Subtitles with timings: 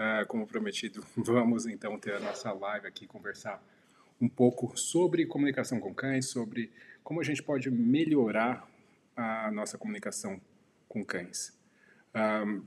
[0.00, 3.62] uh, como prometido, vamos então ter a nossa live aqui, conversar
[4.20, 6.72] um pouco sobre comunicação com cães, sobre
[7.04, 8.68] como a gente pode melhorar
[9.16, 10.40] a nossa comunicação
[10.88, 11.58] com cães.
[12.14, 12.62] Um,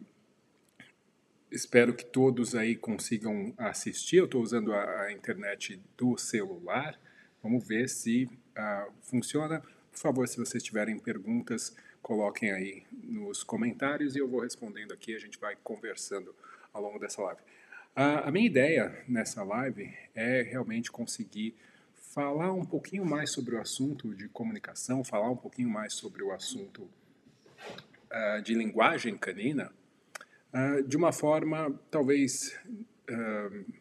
[1.52, 4.18] espero que todos aí consigam assistir.
[4.18, 7.00] Eu estou usando a, a, internet do celular.
[7.42, 9.62] Vamos ver se uh, funciona.
[9.92, 15.16] Por favor, se vocês tiverem perguntas, coloquem aí nos comentários e eu vou respondendo aqui.
[15.16, 16.34] A gente vai conversando
[16.74, 17.42] ao longo dessa live.
[17.96, 21.56] A, minha ideia nessa live é realmente conseguir
[21.94, 26.32] falar um pouquinho mais sobre o assunto de comunicação, falar um pouquinho mais sobre o
[26.32, 29.72] assunto uh, de linguagem canina,
[30.52, 32.60] uh, de uma forma talvez
[33.10, 33.74] uh,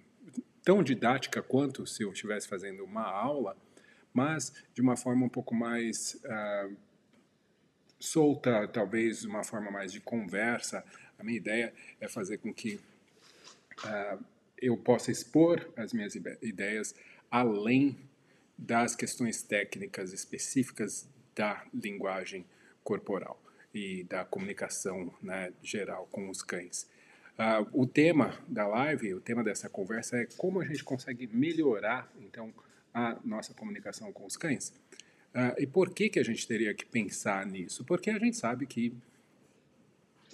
[0.62, 3.56] tão didática quanto se eu estivesse fazendo uma aula,
[4.12, 6.20] mas de uma forma um pouco mais
[7.98, 10.84] solta, talvez uma forma mais de conversa.
[11.22, 12.80] A minha ideia é fazer com que
[13.84, 14.24] uh,
[14.60, 16.96] eu possa expor as minhas ideias
[17.30, 17.96] além
[18.58, 22.44] das questões técnicas específicas da linguagem
[22.82, 23.40] corporal
[23.72, 26.90] e da comunicação né, geral com os cães.
[27.38, 32.12] Uh, o tema da live, o tema dessa conversa é como a gente consegue melhorar
[32.20, 32.52] então
[32.92, 34.70] a nossa comunicação com os cães.
[35.32, 37.84] Uh, e por que que a gente teria que pensar nisso?
[37.84, 38.92] Porque a gente sabe que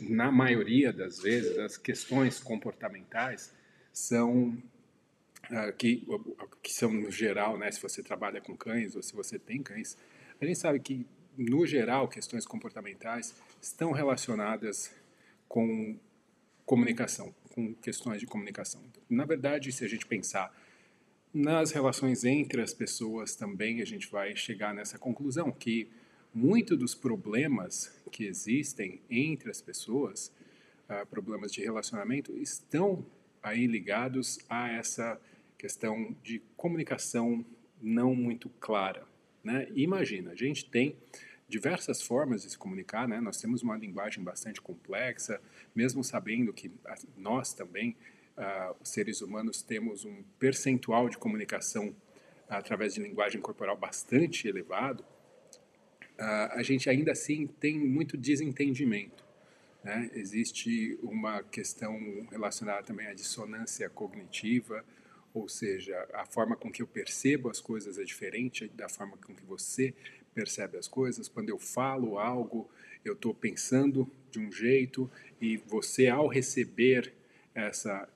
[0.01, 3.53] na maioria das vezes, as questões comportamentais
[3.93, 4.57] são
[5.51, 6.07] uh, que,
[6.63, 9.97] que são no geral, né, se você trabalha com cães ou se você tem cães,
[10.41, 14.95] a gente sabe que no geral questões comportamentais estão relacionadas
[15.49, 15.99] com
[16.67, 18.83] comunicação, com questões de comunicação.
[19.09, 20.53] Na verdade, se a gente pensar
[21.33, 25.91] nas relações entre as pessoas também, a gente vai chegar nessa conclusão que
[26.35, 30.33] muito dos problemas que existem entre as pessoas,
[30.89, 33.05] uh, problemas de relacionamento, estão
[33.43, 35.21] aí ligados a essa
[35.57, 37.45] questão de comunicação
[37.81, 39.07] não muito clara.
[39.43, 39.69] Né?
[39.75, 40.97] Imagina, a gente tem
[41.49, 43.21] diversas formas de se comunicar, né?
[43.21, 45.41] nós temos uma linguagem bastante complexa,
[45.75, 46.71] mesmo sabendo que
[47.17, 47.97] nós também,
[48.37, 51.95] uh, os seres humanos, temos um percentual de comunicação
[52.49, 55.05] através de linguagem corporal bastante elevado,
[56.19, 59.25] a gente ainda assim tem muito desentendimento.
[59.85, 60.11] Né?
[60.15, 64.85] Existe uma questão relacionada também à dissonância cognitiva,
[65.33, 69.35] ou seja, a forma com que eu percebo as coisas é diferente da forma com
[69.35, 69.95] que você
[70.35, 71.29] percebe as coisas.
[71.29, 72.69] Quando eu falo algo,
[73.05, 77.13] eu estou pensando de um jeito e você, ao receber
[77.55, 78.09] essa,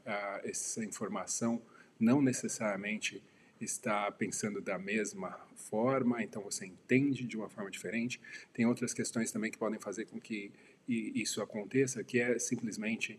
[0.44, 1.62] essa informação,
[1.98, 3.22] não necessariamente
[3.64, 8.20] está pensando da mesma forma, então você entende de uma forma diferente.
[8.52, 10.52] Tem outras questões também que podem fazer com que
[10.88, 13.18] isso aconteça, que é simplesmente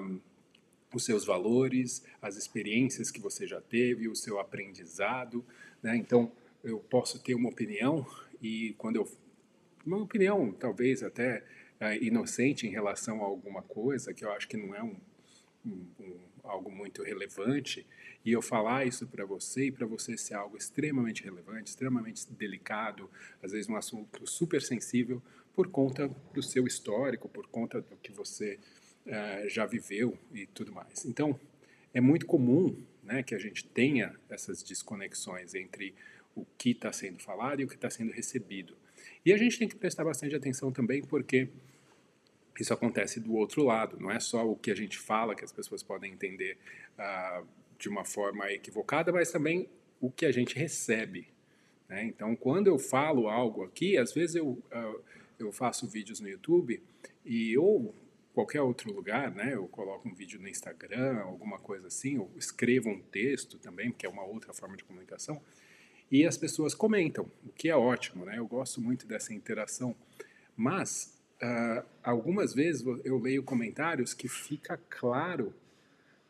[0.00, 0.20] um,
[0.94, 5.44] os seus valores, as experiências que você já teve, o seu aprendizado.
[5.82, 5.96] Né?
[5.96, 6.32] Então,
[6.64, 8.06] eu posso ter uma opinião
[8.42, 9.08] e quando eu
[9.86, 11.42] uma opinião talvez até
[11.80, 14.96] é, inocente em relação a alguma coisa que eu acho que não é um,
[15.64, 16.16] um, um
[16.48, 17.86] algo muito relevante
[18.24, 23.10] e eu falar isso para você e para você ser algo extremamente relevante, extremamente delicado,
[23.42, 25.22] às vezes um assunto super sensível
[25.54, 28.58] por conta do seu histórico, por conta do que você
[29.06, 31.04] uh, já viveu e tudo mais.
[31.04, 31.38] Então,
[31.92, 35.94] é muito comum né, que a gente tenha essas desconexões entre
[36.34, 38.76] o que está sendo falado e o que está sendo recebido.
[39.24, 41.48] E a gente tem que prestar bastante atenção também, porque
[42.62, 45.52] isso acontece do outro lado, não é só o que a gente fala que as
[45.52, 46.56] pessoas podem entender
[46.98, 47.46] uh,
[47.78, 49.68] de uma forma equivocada, mas também
[50.00, 51.28] o que a gente recebe.
[51.88, 52.04] Né?
[52.04, 55.00] Então, quando eu falo algo aqui, às vezes eu, uh,
[55.38, 56.82] eu faço vídeos no YouTube
[57.24, 57.94] e ou
[58.34, 59.54] qualquer outro lugar, né?
[59.54, 64.06] Eu coloco um vídeo no Instagram, alguma coisa assim, ou escrevo um texto também, que
[64.06, 65.42] é uma outra forma de comunicação,
[66.08, 68.38] e as pessoas comentam, o que é ótimo, né?
[68.38, 69.92] Eu gosto muito dessa interação,
[70.56, 75.54] mas uh, algumas vezes eu leio comentários que fica claro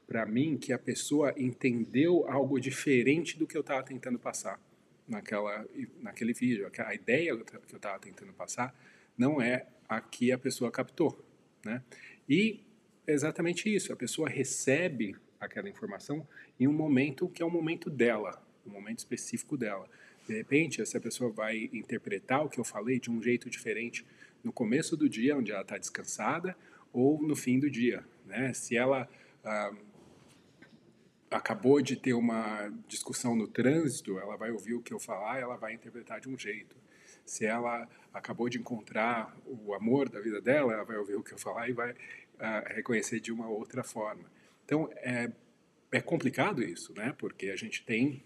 [0.06, 4.58] para mim que a pessoa entendeu algo diferente do que eu estava tentando passar
[5.06, 5.66] naquela,
[6.00, 6.70] naquele vídeo.
[6.78, 8.74] A ideia que eu estava tentando passar
[9.16, 11.22] não é a que a pessoa captou.
[11.64, 11.82] Né?
[12.28, 12.60] E
[13.06, 16.26] é exatamente isso, a pessoa recebe aquela informação
[16.58, 19.88] em um momento que é o momento dela, um momento específico dela.
[20.26, 24.04] De repente, essa pessoa vai interpretar o que eu falei de um jeito diferente
[24.42, 26.56] no começo do dia, onde ela está descansada,
[26.92, 28.04] ou no fim do dia.
[28.24, 28.52] Né?
[28.52, 29.08] Se ela
[29.44, 29.72] ah,
[31.30, 35.56] acabou de ter uma discussão no trânsito, ela vai ouvir o que eu falar, ela
[35.56, 36.76] vai interpretar de um jeito.
[37.24, 41.32] Se ela acabou de encontrar o amor da vida dela, ela vai ouvir o que
[41.32, 44.24] eu falar e vai uh, reconhecer de uma outra forma.
[44.64, 45.30] Então, é,
[45.92, 47.14] é complicado isso, né?
[47.18, 48.24] Porque a gente tem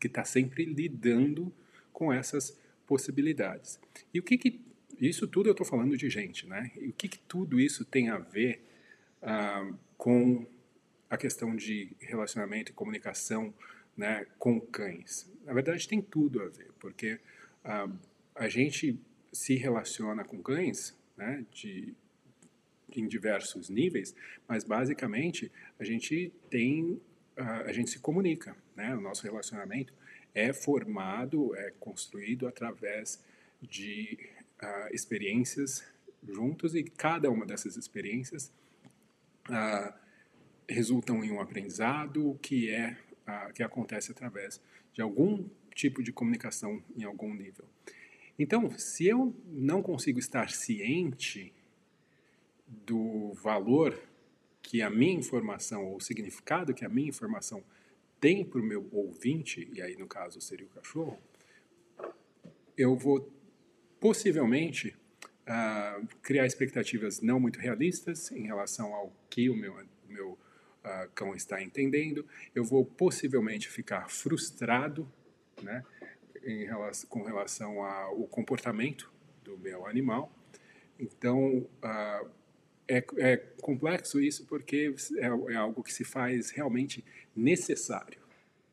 [0.00, 1.52] que estar tá sempre lidando
[1.92, 3.80] com essas possibilidades.
[4.12, 4.60] E o que, que
[5.00, 6.70] isso tudo eu estou falando de gente, né?
[6.76, 8.62] E o que, que tudo isso tem a ver
[9.22, 10.46] ah, com
[11.08, 13.52] a questão de relacionamento e comunicação
[13.96, 15.30] né, com cães?
[15.44, 17.18] Na verdade, tem tudo a ver, porque
[17.64, 17.88] ah,
[18.34, 18.98] a gente
[19.32, 21.94] se relaciona com cães né, de,
[22.92, 24.14] em diversos níveis,
[24.48, 27.00] mas basicamente a gente tem,
[27.36, 28.94] ah, a gente se comunica, né?
[28.94, 29.92] O nosso relacionamento
[30.34, 33.22] é formado, é construído através
[33.62, 34.18] de
[34.62, 35.84] uh, experiências
[36.26, 38.52] juntos e cada uma dessas experiências
[39.48, 39.92] uh,
[40.68, 42.96] resultam em um aprendizado que é
[43.28, 44.60] uh, que acontece através
[44.92, 47.64] de algum tipo de comunicação em algum nível.
[48.38, 51.52] Então, se eu não consigo estar ciente
[52.66, 53.98] do valor
[54.62, 57.62] que a minha informação ou o significado que a minha informação
[58.20, 61.18] tem para o meu ouvinte, e aí no caso seria o cachorro,
[62.76, 63.30] eu vou
[64.00, 64.96] possivelmente
[65.48, 69.76] uh, criar expectativas não muito realistas em relação ao que o meu,
[70.08, 72.26] meu uh, cão está entendendo.
[72.54, 75.10] Eu vou possivelmente ficar frustrado
[75.62, 75.84] né,
[76.42, 79.12] em relação, com relação ao comportamento
[79.42, 80.32] do meu animal.
[80.98, 82.30] Então, uh,
[82.86, 87.04] é, é, complexo isso porque é, é, algo que se faz realmente
[87.34, 88.20] necessário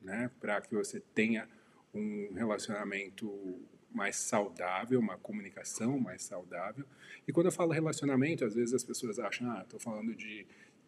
[0.02, 1.48] né, para que você tenha
[1.94, 3.60] um relacionamento
[3.94, 6.86] mais saudável, uma comunicação mais saudável.
[7.28, 10.46] E quando eu falo relacionamento, às vezes as pessoas acham, ah, estou falando de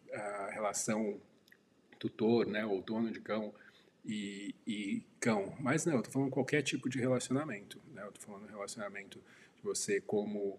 [0.08, 1.20] uh, relação
[1.98, 3.54] tutor, né, ou dono de cão
[4.04, 5.54] e, e cão.
[5.60, 7.80] Mas não, estou falando qualquer tipo de relacionamento.
[7.92, 8.06] Né?
[8.06, 9.18] Estou falando relacionamento
[9.56, 10.58] de você como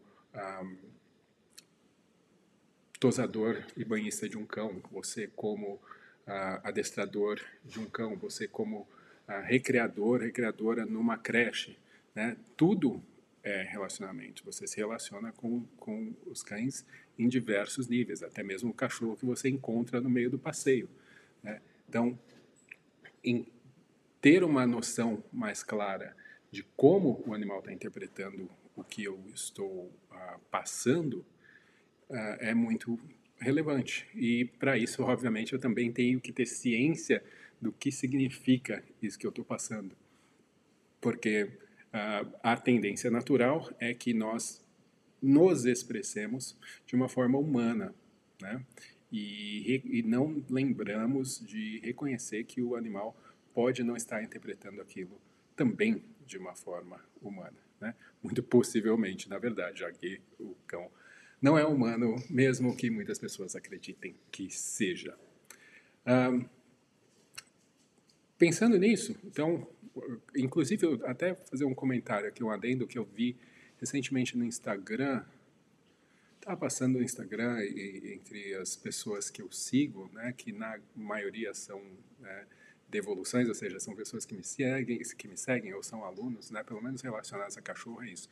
[3.00, 8.88] tosador e banhista de um cão, você como uh, adestrador de um cão, você como
[9.28, 11.78] uh, recreador, recreadora numa creche,
[12.16, 12.38] né?
[12.56, 13.04] Tudo
[13.44, 14.44] é relacionamento.
[14.46, 16.86] Você se relaciona com, com os cães
[17.18, 20.90] em diversos níveis, até mesmo o cachorro que você encontra no meio do passeio.
[21.44, 21.62] Né?
[21.88, 22.18] Então,
[24.20, 26.16] ter uma noção mais clara
[26.52, 31.20] de como o animal está interpretando o que eu estou uh, passando
[32.10, 33.00] uh, é muito
[33.38, 34.08] relevante.
[34.16, 37.24] E para isso, obviamente, eu também tenho que ter ciência
[37.62, 39.96] do que significa isso que eu estou passando.
[41.00, 41.52] Porque
[42.44, 44.64] a tendência natural é que nós
[45.22, 47.96] nos expressemos de uma forma humana,
[48.42, 48.64] né?
[49.12, 53.16] E, e não lembramos de reconhecer que o animal
[53.54, 55.20] pode não estar interpretando aquilo
[55.56, 57.96] também de uma forma humana, né?
[58.22, 60.92] Muito possivelmente, na verdade, já que o cão
[61.42, 65.18] não é humano, mesmo que muitas pessoas acreditem que seja.
[66.06, 66.46] Um,
[68.38, 69.68] pensando nisso, então,
[70.36, 73.38] inclusive, eu até fazer um comentário aqui, um adendo que eu vi
[73.80, 75.24] recentemente no Instagram.
[76.36, 81.54] Estava passando no Instagram e, entre as pessoas que eu sigo, né, que na maioria
[81.54, 81.82] são
[82.20, 82.46] né,
[82.90, 86.64] devoluções, ou seja, são pessoas que me seguem, que me seguem ou são alunos, né,
[86.64, 88.30] pelo menos relacionados a cachorro, é isso.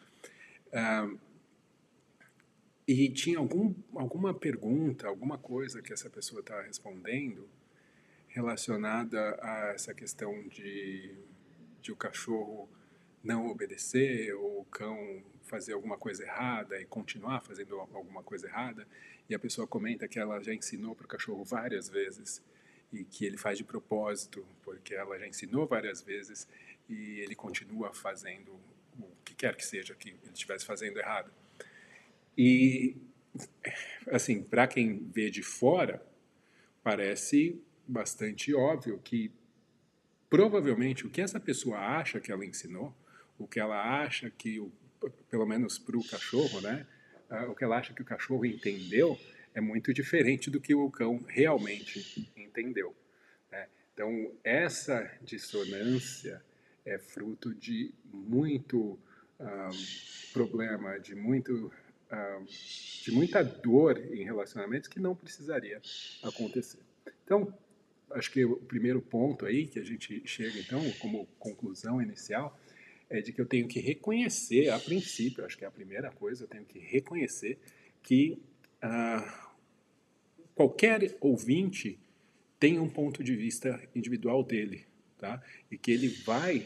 [2.88, 7.48] E tinha algum, alguma pergunta, alguma coisa que essa pessoa estava respondendo
[8.28, 11.16] relacionada a essa questão de
[11.84, 12.68] de o cachorro
[13.22, 18.88] não obedecer ou o cão fazer alguma coisa errada e continuar fazendo alguma coisa errada
[19.30, 22.42] e a pessoa comenta que ela já ensinou para o cachorro várias vezes
[22.92, 26.48] e que ele faz de propósito porque ela já ensinou várias vezes
[26.90, 28.54] e ele continua fazendo
[28.98, 31.32] o que quer que seja que ele estivesse fazendo errado.
[32.38, 32.96] E
[34.08, 36.02] assim para quem vê de fora
[36.82, 39.32] parece bastante óbvio que
[40.34, 42.92] provavelmente o que essa pessoa acha que ela ensinou,
[43.38, 44.60] o que ela acha que,
[45.30, 46.88] pelo menos para o cachorro, né,
[47.30, 49.16] uh, o que ela acha que o cachorro entendeu
[49.54, 52.96] é muito diferente do que o cão realmente entendeu.
[53.52, 53.68] Né?
[53.94, 56.44] Então, essa dissonância
[56.84, 59.00] é fruto de muito
[59.40, 59.70] um,
[60.34, 61.72] problema, de, muito,
[62.12, 62.46] um,
[63.04, 65.80] de muita dor em relacionamentos que não precisaria
[66.24, 66.80] acontecer.
[67.24, 67.56] Então,
[68.14, 72.58] acho que o primeiro ponto aí que a gente chega, então, como conclusão inicial,
[73.10, 76.44] é de que eu tenho que reconhecer, a princípio, acho que é a primeira coisa,
[76.44, 77.60] eu tenho que reconhecer
[78.02, 78.42] que
[78.82, 79.52] ah,
[80.56, 82.00] qualquer ouvinte
[82.60, 84.86] tem um ponto de vista individual dele,
[85.20, 85.42] tá?
[85.70, 86.66] E que ele vai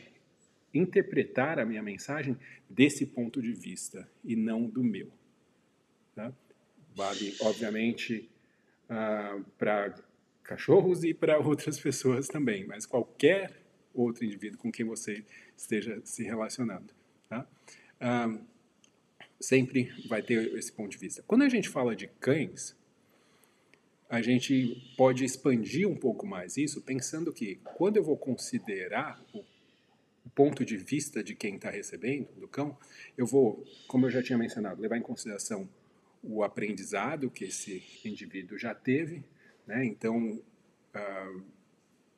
[0.74, 2.38] interpretar a minha mensagem
[2.70, 5.12] desse ponto de vista e não do meu,
[6.16, 6.32] tá?
[6.96, 8.30] Vale, obviamente,
[8.90, 9.96] ah, para
[10.48, 13.62] cachorros e para outras pessoas também, mas qualquer
[13.94, 15.24] outro indivíduo com quem você
[15.56, 16.94] esteja se relacionando.
[17.30, 17.48] Tá?
[19.40, 21.24] Sempre vai ter esse ponto de vista.
[21.28, 22.76] Quando a gente fala de cães,
[24.10, 29.44] a gente pode expandir um pouco mais isso, pensando que quando eu vou considerar o
[30.30, 32.78] ponto de vista de quem está recebendo, do cão,
[33.18, 35.68] eu vou, como eu já tinha mencionado, levar em consideração
[36.24, 39.24] o aprendizado que esse indivíduo já teve,
[39.68, 39.86] né?
[39.86, 40.42] Então,
[40.96, 41.44] uh,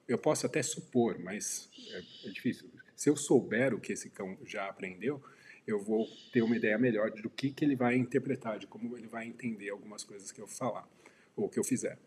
[0.07, 2.69] eu posso até supor, mas é, é, difícil.
[2.95, 5.21] Se eu souber o que esse cão já aprendeu,
[5.65, 9.07] eu vou ter uma ideia melhor do que, que ele vai interpretar, de como ele
[9.07, 10.87] vai entender algumas coisas que eu falar
[11.35, 11.97] ou que eu fizer.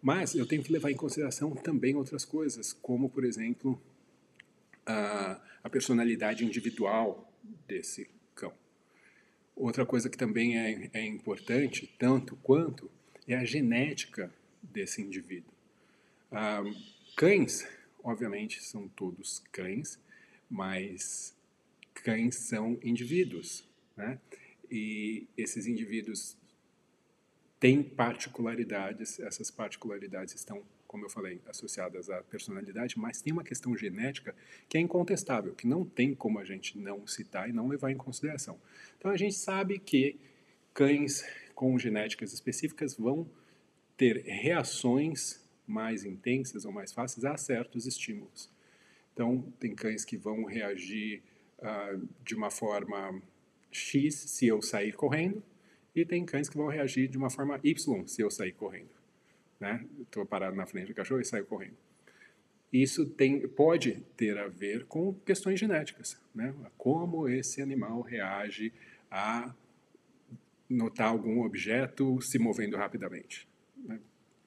[0.00, 3.80] Mas eu tenho que levar em consideração também outras coisas, como, por exemplo,
[4.84, 7.30] a, a personalidade individual
[7.68, 8.52] desse cão.
[9.54, 12.90] Outra coisa que também é, é importante, tanto quanto,
[13.28, 14.32] é a genética
[14.62, 15.52] desse indivíduo.
[17.16, 17.66] Cães,
[18.02, 19.98] obviamente, são todos cães,
[20.48, 21.36] mas
[21.94, 24.18] cães são indivíduos, né?
[24.70, 26.36] E esses indivíduos
[27.60, 33.74] têm particularidades, essas particularidades estão como eu falei, associadas à personalidade, mas tem uma questão
[33.74, 34.36] genética
[34.68, 37.96] que é incontestável, que não tem como a gente não citar e não levar em
[37.96, 38.60] consideração.
[38.98, 40.20] Então a gente sabe que
[40.74, 43.26] cães com genéticas específicas vão
[44.02, 48.50] ter reações mais intensas ou mais fáceis a certos estímulos.
[49.12, 51.22] Então, tem cães que vão reagir
[51.58, 53.22] uh, de uma forma
[53.70, 55.42] X se eu sair correndo,
[55.94, 59.02] e tem cães que vão reagir de uma forma Y se eu sair correndo
[59.62, 59.86] né?
[60.00, 61.76] Estou parado na frente do cachorro e saio correndo.
[62.72, 66.52] Isso tem, pode ter a ver com questões genéticas, né?
[66.76, 68.72] Como esse animal reage
[69.08, 69.54] a
[70.68, 73.46] notar algum objeto se movendo rapidamente.
[73.82, 74.00] Né?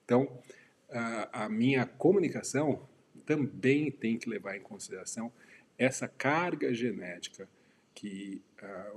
[0.04, 0.42] Então,
[0.90, 2.88] a, a minha comunicação
[3.26, 5.32] também tem que levar em consideração
[5.78, 7.50] essa carga genética
[7.94, 8.42] que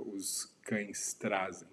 [0.05, 1.67] os cães trazem,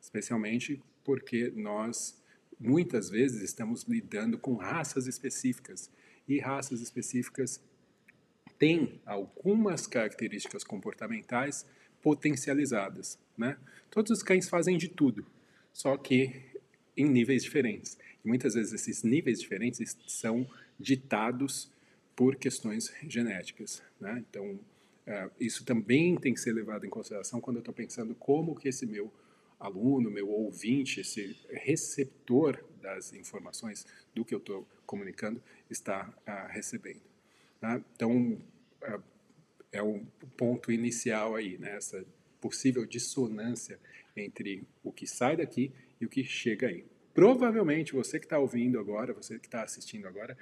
[0.00, 2.22] especialmente porque nós
[2.58, 5.90] muitas vezes estamos lidando com raças específicas
[6.26, 7.62] e raças específicas
[8.58, 11.64] têm algumas características comportamentais
[12.02, 13.56] potencializadas, né?
[13.90, 15.24] Todos os cães fazem de tudo,
[15.72, 16.42] só que
[16.98, 17.96] em níveis diferentes.
[18.24, 20.46] E muitas vezes esses níveis diferentes são
[20.78, 21.70] ditados
[22.16, 24.24] por questões genéticas, né?
[24.28, 24.50] Então,
[25.06, 28.68] uh, isso também tem que ser levado em consideração quando eu estou pensando como que
[28.68, 29.12] esse meu
[29.60, 37.02] aluno, meu ouvinte, esse receptor das informações do que eu estou comunicando está ah, recebendo.
[37.60, 37.80] Tá?
[37.94, 38.40] Então,
[38.82, 39.00] ah,
[39.72, 40.00] é o
[40.36, 41.76] ponto inicial aí, né?
[41.76, 42.04] essa
[42.40, 43.80] possível dissonância
[44.16, 46.84] entre o que sai daqui e o que chega aí.
[47.14, 50.36] Provavelmente você que está ouvindo agora, você que está assistindo agora,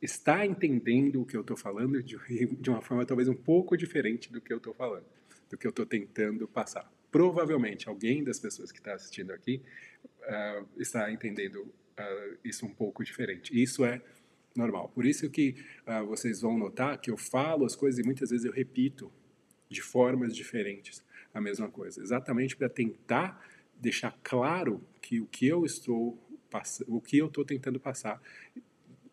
[0.00, 2.16] está entendendo o que eu estou falando de,
[2.60, 5.06] de uma forma talvez um pouco diferente do que eu estou falando,
[5.50, 9.62] do que eu estou tentando passar provavelmente alguém das pessoas que está assistindo aqui
[10.04, 13.58] uh, está entendendo uh, isso um pouco diferente.
[13.58, 14.02] Isso é
[14.54, 14.90] normal.
[14.94, 18.44] Por isso que uh, vocês vão notar que eu falo as coisas e muitas vezes
[18.44, 19.10] eu repito
[19.70, 21.02] de formas diferentes
[21.32, 23.42] a mesma coisa, exatamente para tentar
[23.80, 26.18] deixar claro que o que eu estou
[26.88, 28.20] o que eu estou tentando passar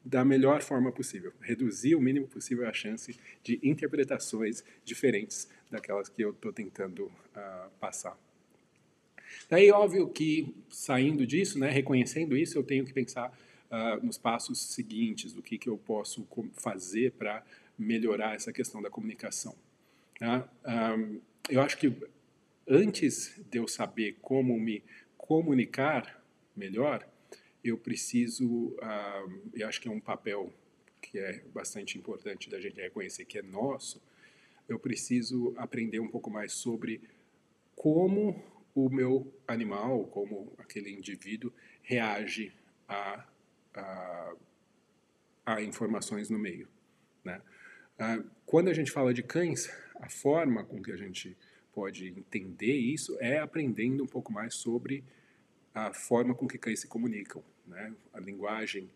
[0.03, 6.21] da melhor forma possível, reduzir o mínimo possível a chance de interpretações diferentes daquelas que
[6.21, 8.17] eu estou tentando uh, passar.
[9.49, 13.29] Daí, óbvio que saindo disso, né, reconhecendo isso, eu tenho que pensar
[13.71, 17.43] uh, nos passos seguintes, do que, que eu posso fazer para
[17.77, 19.55] melhorar essa questão da comunicação.
[20.19, 20.47] Tá?
[20.97, 21.93] Um, eu acho que
[22.67, 24.83] antes de eu saber como me
[25.17, 26.23] comunicar
[26.55, 27.07] melhor,
[27.63, 30.53] eu preciso, uh, eu acho que é um papel
[31.01, 34.01] que é bastante importante da gente reconhecer que é nosso,
[34.67, 37.01] eu preciso aprender um pouco mais sobre
[37.75, 38.41] como
[38.73, 42.53] o meu animal, como aquele indivíduo reage
[42.87, 43.25] a,
[43.73, 44.33] a,
[45.45, 46.67] a informações no meio.
[47.23, 47.41] Né?
[47.99, 51.37] Uh, quando a gente fala de cães, a forma com que a gente
[51.73, 55.03] pode entender isso é aprendendo um pouco mais sobre
[55.73, 57.93] a forma com que cães se comunicam né?
[58.13, 58.89] a linguagem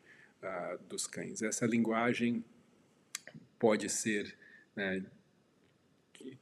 [0.43, 1.41] uh, dos cães.
[1.41, 2.43] Essa linguagem
[3.57, 4.37] pode ser
[4.75, 5.03] né,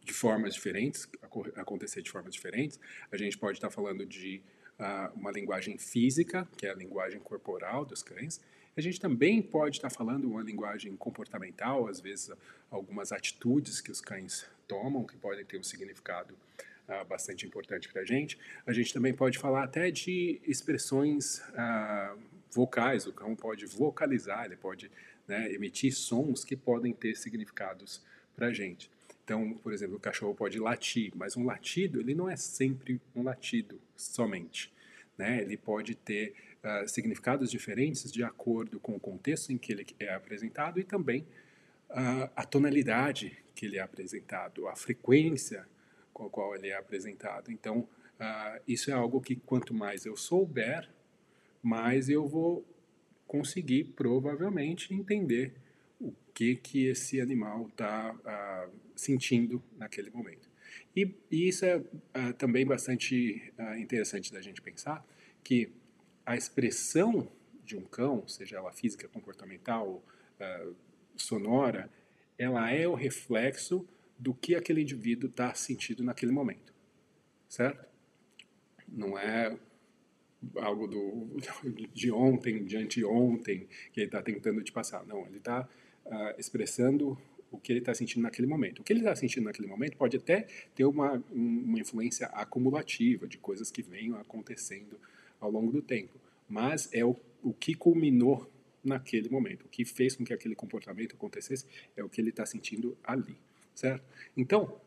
[0.03, 1.07] de formas diferentes,
[1.55, 2.79] acontecer de formas diferentes.
[3.11, 4.41] A gente pode estar falando de
[4.79, 8.41] uh, uma linguagem física, que é a linguagem corporal dos cães.
[8.75, 12.29] A gente também pode estar falando uma linguagem comportamental, às vezes
[12.69, 16.35] algumas atitudes que os cães tomam, que podem ter um significado
[16.87, 18.37] uh, bastante importante para a gente.
[18.65, 22.19] A gente também pode falar até de expressões uh,
[22.51, 24.89] vocais, o cão pode vocalizar, ele pode
[25.27, 28.01] né, emitir sons que podem ter significados
[28.35, 28.89] para a gente.
[29.23, 33.23] Então, por exemplo, o cachorro pode latir, mas um latido ele não é sempre um
[33.23, 34.71] latido somente.
[35.17, 35.41] Né?
[35.41, 40.13] Ele pode ter uh, significados diferentes de acordo com o contexto em que ele é
[40.13, 41.25] apresentado e também
[41.89, 45.65] uh, a tonalidade que ele é apresentado, a frequência
[46.13, 47.51] com a qual ele é apresentado.
[47.51, 50.89] Então, uh, isso é algo que quanto mais eu souber,
[51.61, 52.65] mais eu vou
[53.27, 55.53] conseguir provavelmente entender
[55.99, 60.49] o que que esse animal está uh, sentindo naquele momento.
[60.95, 65.05] E, e isso é uh, também bastante interessante da gente pensar
[65.43, 65.69] que
[66.25, 67.29] a expressão
[67.63, 70.03] de um cão, seja ela física, comportamental,
[71.17, 71.89] sonora,
[72.37, 76.73] ela é o reflexo do que aquele indivíduo está sentindo naquele momento,
[77.47, 77.85] certo?
[78.87, 79.57] Não é
[80.57, 81.37] algo do,
[81.93, 85.05] de ontem, de anteontem, que ele está tentando te passar.
[85.05, 87.17] Não, ele está uh, ah, expressando
[87.51, 88.79] o que ele está sentindo naquele momento.
[88.79, 93.37] O que ele está sentindo naquele momento pode até ter uma, uma influência acumulativa de
[93.37, 94.99] coisas que venham acontecendo
[95.39, 98.49] ao longo do tempo, mas é o, o que culminou
[98.87, 99.65] naquele momento.
[99.65, 101.65] O que fez com que aquele comportamento acontecesse
[101.95, 103.37] é o que ele está sentindo ali,
[103.73, 104.03] certo?
[104.35, 104.79] Então,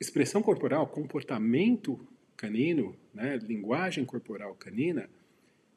[0.00, 5.08] expressão corporal, comportamento canino, né, linguagem corporal canina,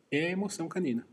[0.10, 1.06] é emoção canina.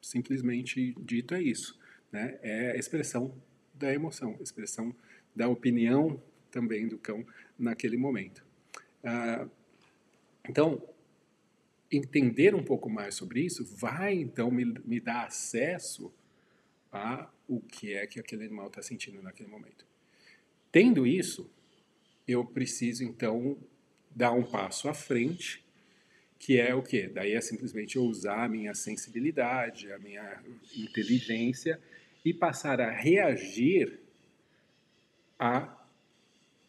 [0.00, 1.78] Simplesmente dito é isso.
[2.12, 2.38] Né?
[2.42, 3.34] É a expressão
[3.74, 4.94] da emoção, expressão
[5.34, 7.26] da opinião também do cão
[7.58, 8.44] naquele momento.
[9.02, 9.46] Ah,
[10.48, 10.82] então,
[11.90, 16.12] entender um pouco mais sobre isso vai então me, me dar acesso
[16.92, 19.86] a o que é que aquele animal está sentindo naquele momento.
[20.70, 21.50] Tendo isso,
[22.26, 23.56] eu preciso então
[24.14, 25.64] dar um passo à frente,
[26.38, 27.08] que é o quê?
[27.08, 30.42] Daí é simplesmente eu usar a minha sensibilidade, a minha
[30.76, 31.80] inteligência
[32.24, 33.98] e passar a reagir
[35.38, 35.74] a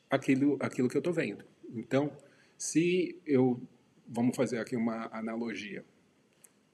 [0.10, 1.43] aquilo, aquilo que eu estou vendo.
[1.73, 2.15] Então,
[2.58, 3.62] se eu
[4.10, 5.86] vamos fazer aqui uma analogia.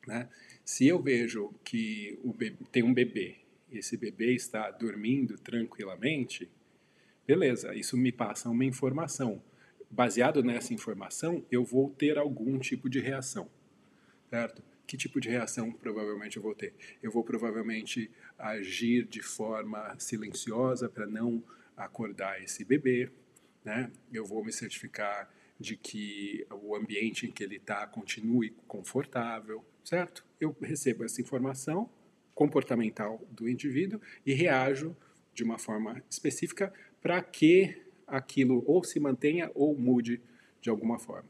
[0.08, 0.30] Né?
[0.63, 6.50] Se eu vejo que bebê, tem um bebê esse bebê está dormindo tranquilamente,
[7.28, 9.41] beleza, isso me passa uma informação.
[9.89, 13.50] Baseado nessa informação, eu vou ter algum tipo de reação,
[14.30, 14.62] certo?
[14.88, 16.74] Que tipo de reação provavelmente eu vou ter?
[17.02, 21.43] Eu vou provavelmente agir de forma silenciosa para não
[21.76, 23.10] acordar esse bebê,
[23.63, 23.91] né?
[24.12, 30.26] Eu vou me certificar de que o ambiente em que ele está continue confortável, certo?
[30.39, 31.89] Eu recebo essa informação
[32.34, 34.96] comportamental do indivíduo e reajo
[35.34, 40.22] de uma forma específica para que aquilo ou se mantenha ou mude
[40.62, 41.30] de alguma forma,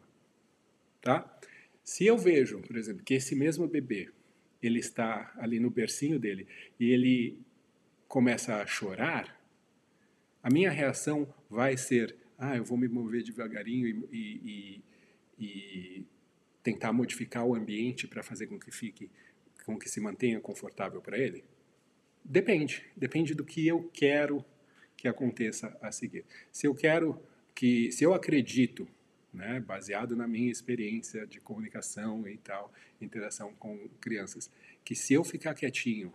[1.01, 1.31] tá?
[1.83, 4.09] Se eu vejo, por exemplo, que esse mesmo bebê
[4.61, 6.47] ele está ali no bercinho dele
[6.79, 7.37] e ele
[8.07, 9.39] começa a chorar,
[10.41, 14.83] a minha reação vai ser ah, eu vou me mover devagarinho e, e,
[15.39, 16.05] e
[16.61, 19.09] tentar modificar o ambiente para fazer com que fique,
[19.65, 21.43] com que se mantenha confortável para ele?
[22.23, 24.43] Depende, depende do que eu quero
[24.97, 26.25] que aconteça a seguir.
[26.51, 27.21] Se eu quero
[27.53, 28.87] que, se eu acredito,
[29.31, 34.49] né, baseado na minha experiência de comunicação e tal, interação com crianças,
[34.83, 36.11] que se eu ficar quietinho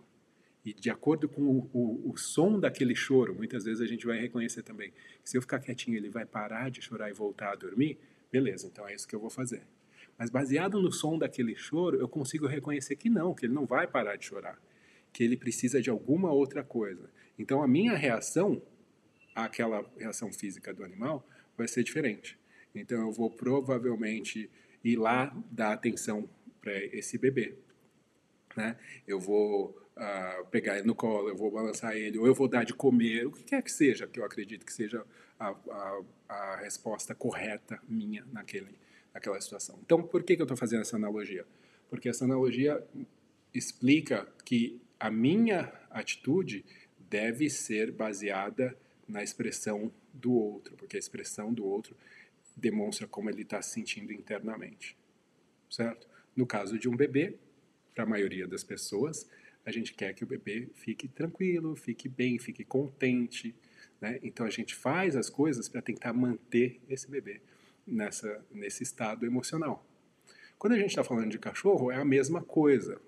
[0.63, 4.19] e de acordo com o, o, o, som daquele choro, muitas vezes a gente vai
[4.19, 4.91] reconhecer também
[5.23, 7.97] que se eu ficar quietinho ele vai parar de chorar e voltar a dormir,
[8.31, 9.63] beleza, então é isso que eu vou fazer.
[10.17, 13.87] Mas baseado no som daquele choro, eu consigo reconhecer que não, que ele não vai
[13.87, 14.61] parar de chorar,
[15.11, 17.09] que ele precisa de alguma outra coisa.
[17.39, 18.61] Então a minha reação
[19.33, 22.37] àquela reação física do animal vai ser diferente.
[22.75, 24.47] Então eu vou provavelmente
[24.83, 26.29] ir lá dar atenção
[26.61, 27.55] para esse bebê.
[28.55, 28.77] Né?
[29.07, 32.63] Eu vou uh, pegar ele no colo, eu vou balançar ele, ou eu vou dar
[32.63, 35.05] de comer, o que quer que seja, que eu acredito que seja
[35.39, 38.75] a, a, a resposta correta minha naquele,
[39.13, 39.79] naquela situação.
[39.83, 41.45] Então, por que, que eu estou fazendo essa analogia?
[41.89, 42.83] Porque essa analogia
[43.53, 46.63] explica que a minha atitude
[47.09, 51.95] deve ser baseada na expressão do outro, porque a expressão do outro
[52.55, 54.95] demonstra como ele está se sentindo internamente,
[55.69, 56.07] certo?
[56.35, 57.35] No caso de um bebê,
[57.93, 59.29] para a maioria das pessoas,
[59.65, 63.53] a gente quer que o bebê fique tranquilo, fique bem, fique contente.
[63.99, 64.19] Né?
[64.23, 67.41] Então a gente faz as coisas para tentar manter esse bebê
[67.85, 69.85] nessa, nesse estado emocional.
[70.57, 72.99] Quando a gente está falando de cachorro, é a mesma coisa.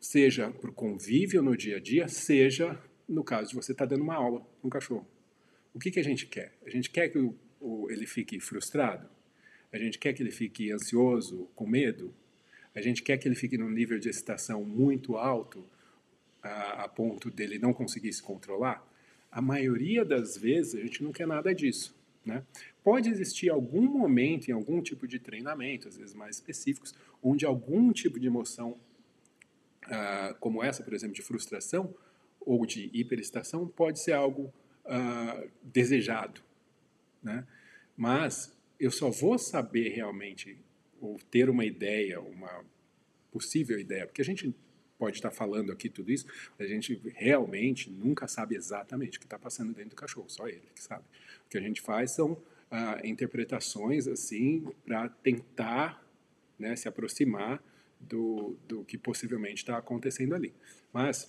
[0.00, 3.94] Seja para o convívio no dia a dia, seja no caso de você estar tá
[3.94, 5.06] dando uma aula com um cachorro.
[5.74, 6.52] O que, que a gente quer?
[6.64, 9.08] A gente quer que o, o, ele fique frustrado?
[9.72, 12.14] A gente quer que ele fique ansioso, com medo?
[12.74, 15.64] A gente quer que ele fique num nível de excitação muito alto,
[16.42, 18.86] a, a ponto dele não conseguir se controlar.
[19.30, 21.94] A maioria das vezes a gente não quer nada disso.
[22.24, 22.44] Né?
[22.84, 27.92] Pode existir algum momento em algum tipo de treinamento, às vezes mais específicos, onde algum
[27.92, 28.76] tipo de emoção,
[29.86, 31.94] ah, como essa, por exemplo, de frustração
[32.40, 34.52] ou de hiperestação, pode ser algo
[34.84, 36.40] ah, desejado.
[37.22, 37.46] Né?
[37.96, 40.56] Mas eu só vou saber realmente,
[41.02, 42.64] ou ter uma ideia, uma
[43.30, 44.54] possível ideia, porque a gente
[44.96, 46.26] pode estar falando aqui tudo isso,
[46.60, 50.62] a gente realmente nunca sabe exatamente o que está passando dentro do cachorro, só ele
[50.72, 51.02] que sabe.
[51.44, 56.06] O que a gente faz são ah, interpretações assim para tentar
[56.56, 57.60] né, se aproximar
[57.98, 60.54] do, do que possivelmente está acontecendo ali.
[60.92, 61.28] Mas,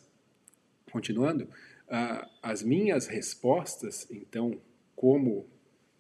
[0.92, 1.50] continuando,
[1.90, 4.62] ah, as minhas respostas, então,
[4.96, 5.48] como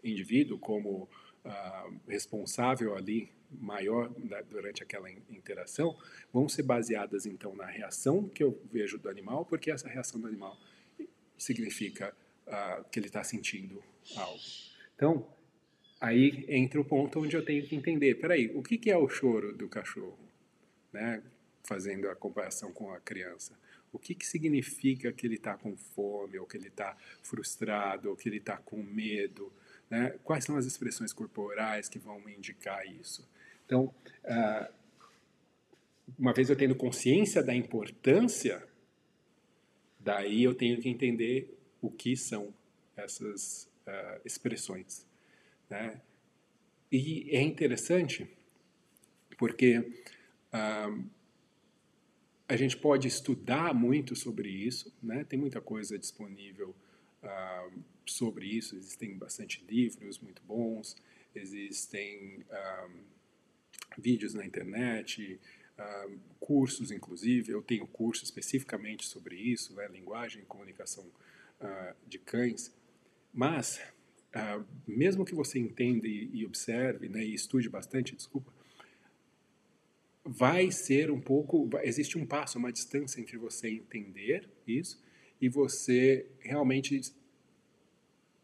[0.03, 1.09] indivíduo, como
[1.43, 5.97] ah, responsável ali maior da, durante aquela interação
[6.31, 10.27] vão ser baseadas então na reação que eu vejo do animal, porque essa reação do
[10.27, 10.57] animal
[11.37, 12.15] significa
[12.47, 13.83] uh, que ele está sentindo
[14.15, 14.39] algo.
[14.95, 15.27] Então,
[15.99, 19.09] aí entra o ponto onde eu tenho que entender, peraí, o que, que é o
[19.09, 20.19] choro do cachorro?
[20.91, 21.21] Né?
[21.63, 23.57] Fazendo a comparação com a criança.
[23.91, 28.15] O que, que significa que ele está com fome, ou que ele está frustrado, ou
[28.15, 29.53] que ele está com medo?
[29.93, 30.09] Né?
[30.23, 33.29] Quais são as expressões corporais que vão me indicar isso?
[33.63, 33.93] Então,
[34.25, 34.71] ah,
[36.17, 38.67] uma vez eu tendo consciência da importância,
[39.99, 42.51] daí eu tenho que entender o que são
[42.97, 45.05] essas uh, expressões.
[45.69, 46.01] Né?
[46.91, 48.27] E é interessante
[49.37, 51.05] porque uh,
[52.47, 55.23] a gente pode estudar muito sobre isso, né?
[55.23, 56.73] tem muita coisa disponível
[57.21, 60.95] uh, sobre isso, existem bastante livros muito bons,
[61.35, 62.45] existem
[63.97, 65.39] vídeos na internet,
[65.77, 67.51] uh, cursos, inclusive.
[67.51, 71.05] Eu tenho curso especificamente sobre isso, né, linguagem e comunicação
[71.61, 72.73] uh, de cães.
[73.33, 73.79] Mas,
[74.35, 78.51] uh, mesmo que você entenda e, e observe né, e estude bastante, desculpa,
[80.23, 81.69] vai ser um pouco.
[81.83, 85.01] Existe um passo, uma distância entre você entender isso
[85.41, 87.01] e você realmente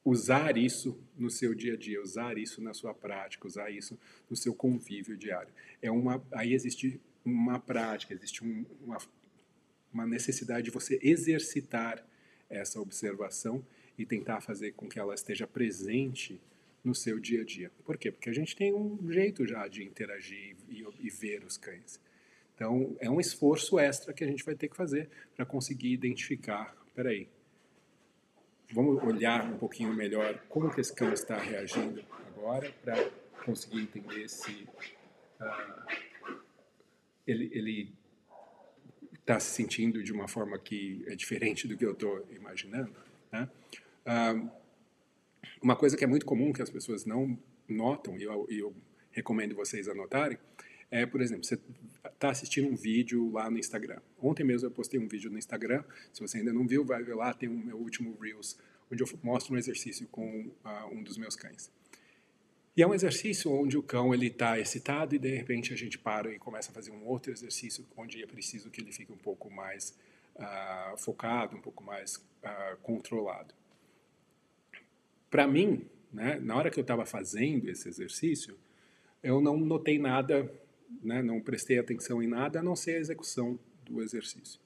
[0.09, 3.97] usar isso no seu dia a dia, usar isso na sua prática, usar isso
[4.29, 5.49] no seu convívio diário.
[5.81, 8.97] É uma, aí existe uma prática, existe um, uma,
[9.93, 12.03] uma necessidade de você exercitar
[12.49, 13.63] essa observação
[13.97, 16.39] e tentar fazer com que ela esteja presente
[16.83, 17.71] no seu dia a dia.
[17.85, 18.11] Por quê?
[18.11, 21.99] Porque a gente tem um jeito já de interagir e, e ver os cães.
[22.55, 26.75] Então, é um esforço extra que a gente vai ter que fazer para conseguir identificar,
[26.95, 27.27] peraí,
[28.71, 33.09] vamos olhar um pouquinho melhor como que esse cão está reagindo agora para
[33.45, 34.67] conseguir entender se
[35.39, 35.97] uh,
[37.25, 37.93] ele
[39.13, 42.95] está se sentindo de uma forma que é diferente do que eu estou imaginando.
[43.31, 43.49] Né?
[44.05, 44.49] Uh,
[45.61, 48.75] uma coisa que é muito comum que as pessoas não notam e eu, eu
[49.11, 50.37] recomendo vocês anotarem
[50.91, 51.59] é, por exemplo, você
[52.03, 53.99] está assistindo um vídeo lá no Instagram.
[54.21, 55.83] Ontem mesmo eu postei um vídeo no Instagram.
[56.11, 58.57] Se você ainda não viu, vai ver lá, tem o meu último Reels,
[58.91, 61.71] onde eu mostro um exercício com uh, um dos meus cães.
[62.75, 65.97] E é um exercício onde o cão ele está excitado e de repente a gente
[65.97, 69.17] para e começa a fazer um outro exercício onde é preciso que ele fique um
[69.17, 69.95] pouco mais
[70.35, 73.53] uh, focado, um pouco mais uh, controlado.
[75.29, 78.57] Para mim, né, na hora que eu estava fazendo esse exercício,
[79.21, 80.49] eu não notei nada
[81.01, 84.59] né, não prestei atenção em nada a não ser a execução do exercício.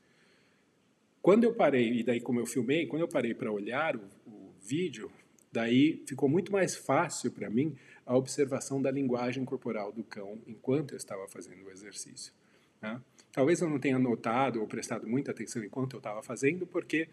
[1.22, 4.54] Quando eu parei, e daí como eu filmei, quando eu parei para olhar o, o,
[4.62, 5.12] vídeo,
[5.52, 10.92] daí ficou muito mais fácil para mim a observação da linguagem corporal do cão enquanto
[10.92, 12.34] eu estava fazendo o exercício.
[12.82, 13.02] Né?
[13.32, 17.08] Talvez eu não tenha notado ou prestado muita atenção enquanto eu estava fazendo, porque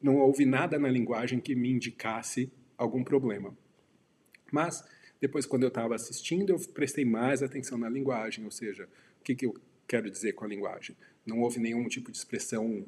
[0.00, 3.56] não houve nada na linguagem que me indicasse algum problema.
[4.50, 4.82] Mas
[5.22, 8.88] depois, quando eu estava assistindo, eu prestei mais atenção na linguagem, ou seja,
[9.20, 9.54] o que, que eu
[9.86, 10.96] quero dizer com a linguagem?
[11.24, 12.84] Não houve nenhum tipo de expressão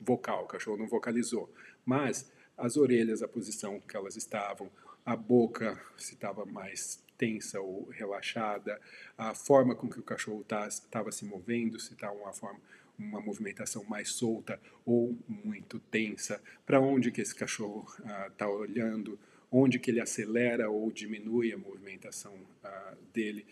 [0.00, 1.48] vocal, o cachorro não vocalizou,
[1.86, 4.68] mas as orelhas, a posição que elas estavam,
[5.06, 8.80] a boca se estava mais tensa ou relaxada,
[9.16, 10.68] a forma com que o cachorro estava
[11.04, 12.58] tá, se movendo, se está uma forma
[12.98, 17.86] uma movimentação mais solta ou muito tensa, para onde que esse cachorro
[18.28, 19.18] está ah, olhando,
[19.52, 23.44] onde que ele acelera ou diminui a movimentação uh, dele,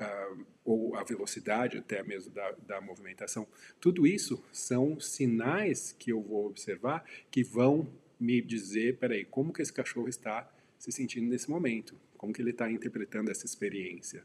[0.00, 3.46] uh, ou a velocidade até mesmo da, da movimentação.
[3.80, 9.60] Tudo isso são sinais que eu vou observar que vão me dizer, peraí, como que
[9.60, 14.24] esse cachorro está se sentindo nesse momento, como que ele está interpretando essa experiência.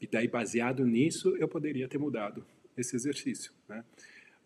[0.00, 2.44] E daí, baseado nisso, eu poderia ter mudado
[2.76, 3.52] esse exercício.
[3.68, 3.84] Né?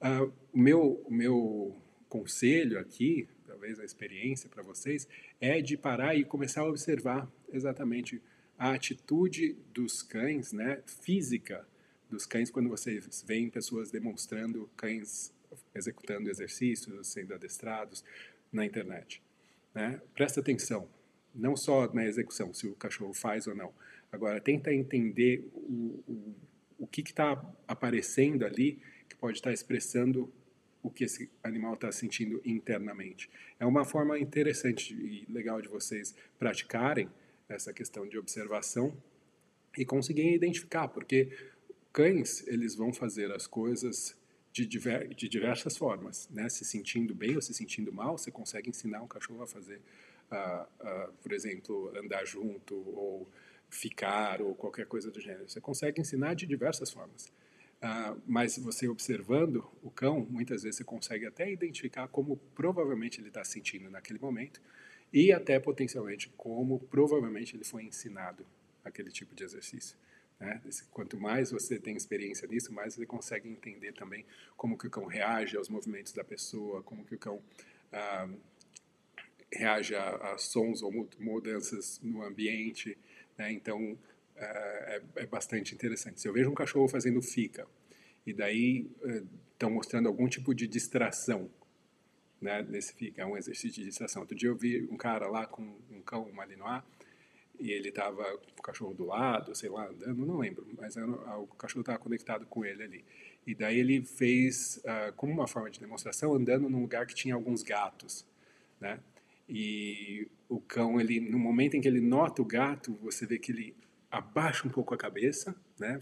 [0.01, 1.77] Uh, o meu, o meu
[2.09, 5.07] conselho aqui, talvez a experiência para vocês,
[5.41, 8.21] é de parar e começar a observar exatamente
[8.59, 11.65] a atitude dos cães, né, física
[12.11, 15.33] dos cães, quando vocês veem pessoas demonstrando cães
[15.73, 18.05] executando exercícios, sendo adestrados
[18.53, 19.23] na internet.
[19.73, 20.01] Né?
[20.13, 20.89] Presta atenção,
[21.33, 23.73] não só na execução, se o cachorro faz ou não.
[24.11, 26.35] Agora, tenta entender o, o,
[26.81, 30.33] o que está aparecendo ali que pode estar tá expressando
[30.85, 33.31] o que esse animal está sentindo internamente.
[33.59, 37.09] É uma forma interessante e legal de vocês praticarem
[37.49, 38.95] essa questão de observação
[39.79, 41.31] e conseguirem identificar, porque
[41.91, 44.15] cães eles vão fazer as coisas
[44.53, 46.51] de, diver, de diversas formas, né?
[46.51, 49.81] Se sentindo bem ou se sentindo mal, você consegue ensinar um cachorro a fazer,
[50.31, 50.65] uh,
[51.09, 53.27] uh, por exemplo, andar junto ou
[53.71, 55.49] ficar ou qualquer coisa do gênero.
[55.49, 57.33] Você consegue ensinar de diversas formas.
[57.85, 63.29] Uh, mas você observando o cão, muitas vezes você consegue até identificar como provavelmente ele
[63.29, 64.59] está sentindo naquele momento
[65.13, 68.47] e até potencialmente como provavelmente ele foi ensinado
[68.83, 69.99] aquele tipo de exercício.
[70.41, 70.63] Né?
[70.93, 74.25] Quanto mais você tem experiência nisso, mais você consegue entender também
[74.57, 77.43] como que o cão reage aos movimentos da pessoa, como que o cão
[77.93, 78.29] ah,
[79.53, 82.97] reage a, a, sons ou mudanças no ambiente.
[83.37, 83.53] Né?
[83.53, 86.21] Então, ah, é, é, bastante interessante.
[86.21, 87.67] Se eu vejo um cachorro fazendo fica,
[88.27, 88.91] e daí
[89.53, 91.51] estão eh, mostrando algum tipo de distração,
[92.41, 94.23] né, nesse fica, é um exercício de distração.
[94.23, 96.83] Outro dia eu vi um cara lá com um cão, um malinois,
[97.59, 101.07] e ele estava com o cachorro do lado, sei lá, andando, não lembro, mas era,
[101.39, 103.05] o cachorro estava conectado com ele ali.
[103.47, 107.35] E daí ele fez, uh, como uma forma de demonstração, andando num lugar que tinha
[107.35, 108.27] alguns gatos,
[108.81, 108.99] né?
[109.49, 113.53] E o cão, ele, no momento em que ele nota o gato, você vê que
[113.53, 113.77] ele
[114.19, 116.01] abaixa um pouco a cabeça, né?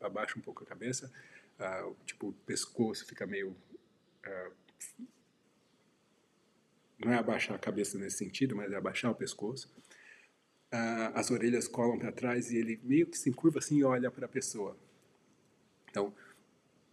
[0.00, 1.12] Abaixa um pouco a cabeça,
[1.58, 3.50] uh, tipo, o pescoço fica meio...
[4.26, 4.52] Uh,
[6.98, 9.72] não é abaixar a cabeça nesse sentido, mas é abaixar o pescoço
[10.70, 14.10] ah, as orelhas colam para trás e ele meio que se encurva assim e olha
[14.10, 14.78] para a pessoa.
[15.90, 16.14] Então,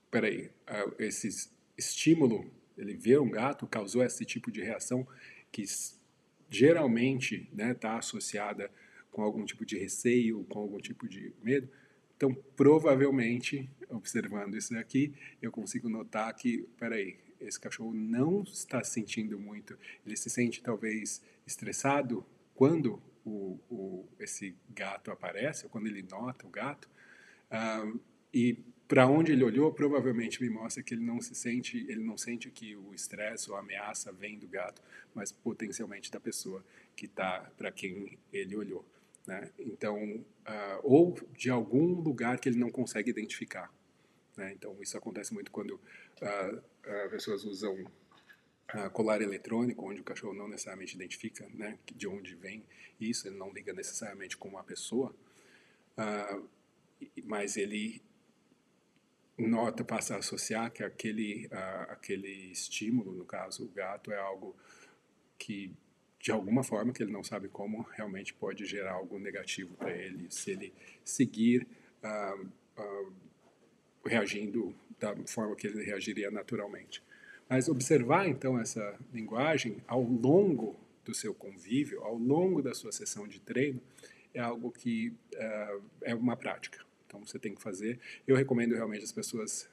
[0.09, 5.07] peraí, ah, esse estímulo, ele vê um gato, causou esse tipo de reação
[5.51, 5.63] que
[6.49, 8.71] geralmente está né, tá associada
[9.17, 11.67] com algum tipo de receio, com algum tipo de medo.
[12.15, 19.39] Então, provavelmente, observando isso aqui, eu consigo notar que, peraí, esse cachorro não está sentindo
[19.39, 19.75] muito,
[20.05, 26.45] ele se sente talvez estressado quando o, o, esse gato aparece, ou quando ele nota
[26.45, 26.87] o gato,
[28.31, 28.55] e
[28.87, 32.51] para onde ele olhou, provavelmente me mostra que ele não se sente, ele não sente
[32.51, 34.79] que o estresse ou a ameaça vem do gato,
[35.15, 36.63] mas potencialmente da pessoa
[36.95, 38.85] que está para quem ele olhou.
[39.27, 39.51] Né?
[39.59, 43.71] Então, uh, ou de algum lugar que ele não consegue identificar.
[44.37, 44.53] Né?
[44.53, 47.83] Então, isso acontece muito quando uh, pessoas usam
[48.73, 52.63] uh, colar eletrônico, onde o cachorro não necessariamente identifica né, de onde vem
[52.99, 55.13] isso, ele não liga necessariamente com uma pessoa,
[55.97, 56.49] uh,
[57.25, 58.01] mas ele
[59.37, 64.55] nota, passa a associar que aquele, uh, aquele estímulo, no caso o gato, é algo
[65.37, 65.75] que,
[66.19, 70.27] de alguma forma, que ele não sabe como, realmente pode gerar algo negativo para ele,
[70.29, 71.67] se ele seguir
[74.05, 77.03] reagindo da forma que ele reagiria naturalmente.
[77.49, 83.27] Mas observar então essa linguagem ao longo do seu convívio, ao longo da sua sessão
[83.27, 83.81] de treino,
[84.33, 86.85] é algo que uh, é uma prática.
[87.05, 87.99] Então você tem que fazer.
[88.27, 89.69] Eu recomendo realmente as pessoas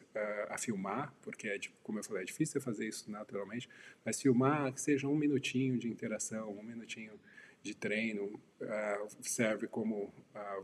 [0.48, 3.68] a filmar, porque é, como eu falei, é difícil fazer isso naturalmente,
[4.04, 7.18] mas filmar que seja um minutinho de interação, um minutinho
[7.62, 10.12] de treino, uh, serve como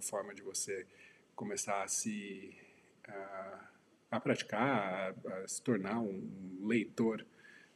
[0.00, 0.86] forma de você
[1.34, 2.54] começar a se
[4.10, 7.24] a praticar, a, a se tornar um leitor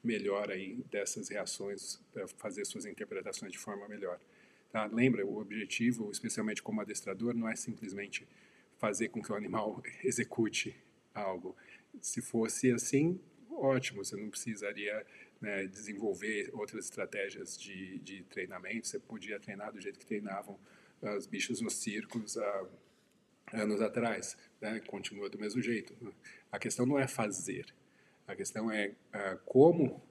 [0.04, 1.98] melhor aí dessas reações,
[2.36, 4.20] fazer suas interpretações de forma melhor.
[4.70, 4.84] Tá?
[4.86, 8.28] Lembra, o objetivo, especialmente como adestrador, não é simplesmente
[8.76, 10.76] fazer com que o animal execute
[11.14, 11.56] algo.
[12.00, 15.06] Se fosse assim, ótimo, você não precisaria
[15.40, 20.58] né, desenvolver outras estratégias de, de treinamento, você podia treinar do jeito que treinavam
[21.02, 22.66] os bichos nos circos há
[23.52, 25.94] anos atrás, né, continua do mesmo jeito.
[26.50, 27.66] A questão não é fazer,
[28.26, 30.02] a questão é uh, como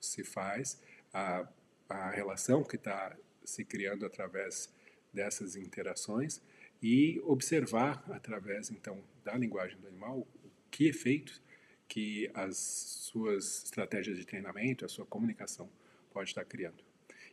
[0.00, 0.80] se faz
[1.12, 1.48] a,
[1.88, 4.70] a relação que está se criando através
[5.12, 6.40] dessas interações
[6.82, 10.26] e observar através então da linguagem do animal
[10.72, 11.40] que efeitos
[11.86, 15.68] que as suas estratégias de treinamento, a sua comunicação
[16.10, 16.82] pode estar criando.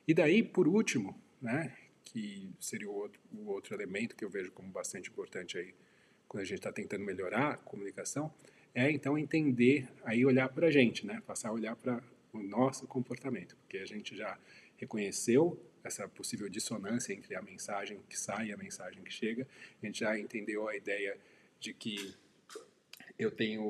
[0.06, 1.74] E daí, por último, né,
[2.04, 5.74] que seria o outro, o outro elemento que eu vejo como bastante importante aí
[6.28, 8.32] quando a gente está tentando melhorar a comunicação,
[8.76, 11.24] é então entender, aí olhar para a gente, né?
[11.26, 14.38] Passar a olhar para o nosso comportamento, porque a gente já
[14.78, 19.48] reconheceu essa possível dissonância entre a mensagem que sai e a mensagem que chega,
[19.82, 21.18] a gente já entendeu a ideia
[21.60, 22.14] de que
[23.20, 23.66] eu tenho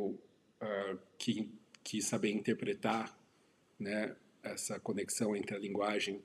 [0.62, 1.52] uh, que,
[1.84, 3.18] que saber interpretar
[3.80, 6.22] né, essa conexão entre a linguagem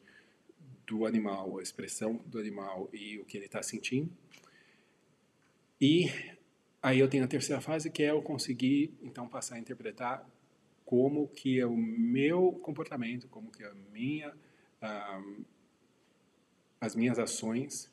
[0.87, 4.13] do animal, a expressão do animal e o que ele está sentindo.
[5.81, 6.11] E
[6.83, 10.29] aí eu tenho a terceira fase, que é eu conseguir, então, passar a interpretar
[10.85, 15.45] como que é o meu comportamento, como que é a minha, uh,
[16.79, 17.91] as minhas ações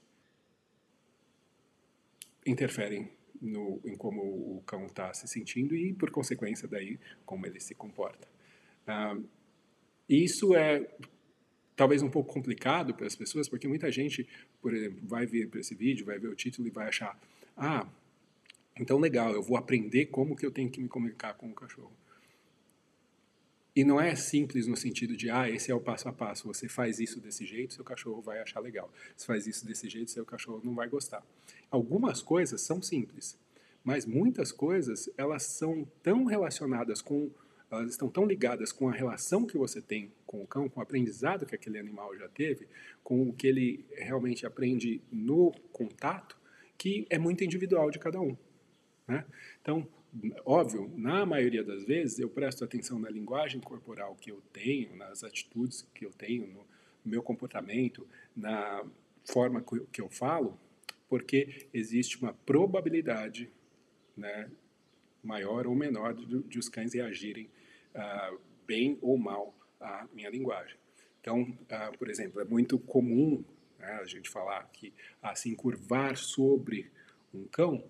[2.46, 3.10] interferem
[3.42, 7.74] no, em como o cão está se sentindo e, por consequência, daí, como ele se
[7.74, 8.28] comporta.
[8.88, 9.26] Uh,
[10.08, 10.88] isso é
[11.76, 14.28] talvez um pouco complicado para as pessoas, porque muita gente,
[14.62, 17.20] por exemplo, vai ver para esse vídeo, vai ver o título e vai achar,
[17.58, 17.88] ah,
[18.80, 21.92] então legal, eu vou aprender como que eu tenho que me comunicar com o cachorro.
[23.74, 26.68] E não é simples no sentido de, ah, esse é o passo a passo, você
[26.68, 28.92] faz isso desse jeito, seu cachorro vai achar legal.
[29.16, 31.26] Se faz isso desse jeito, seu cachorro não vai gostar.
[31.70, 33.38] Algumas coisas são simples,
[33.82, 37.32] mas muitas coisas, elas são tão relacionadas com
[37.72, 40.84] elas estão tão ligadas com a relação que você tem com o cão, com o
[40.84, 42.68] aprendizado que aquele animal já teve,
[43.02, 46.38] com o que ele realmente aprende no contato,
[46.78, 48.36] que é muito individual de cada um.
[49.08, 49.26] Né?
[49.62, 49.88] Então,
[50.46, 55.24] óbvio, na maioria das vezes eu presto atenção na linguagem corporal que eu tenho, nas
[55.24, 56.66] atitudes que eu tenho, no
[57.06, 58.86] meu comportamento, na
[59.26, 60.60] forma que eu falo,
[61.08, 63.50] porque existe uma probabilidade
[64.16, 64.50] né,
[65.24, 67.50] maior ou menor de, de os cães reagirem
[67.96, 70.78] uh, bem ou mal à minha linguagem.
[71.20, 73.44] Então, uh, por exemplo, é muito comum
[73.80, 76.90] né, a gente falar que assim curvar sobre
[77.34, 77.84] um cão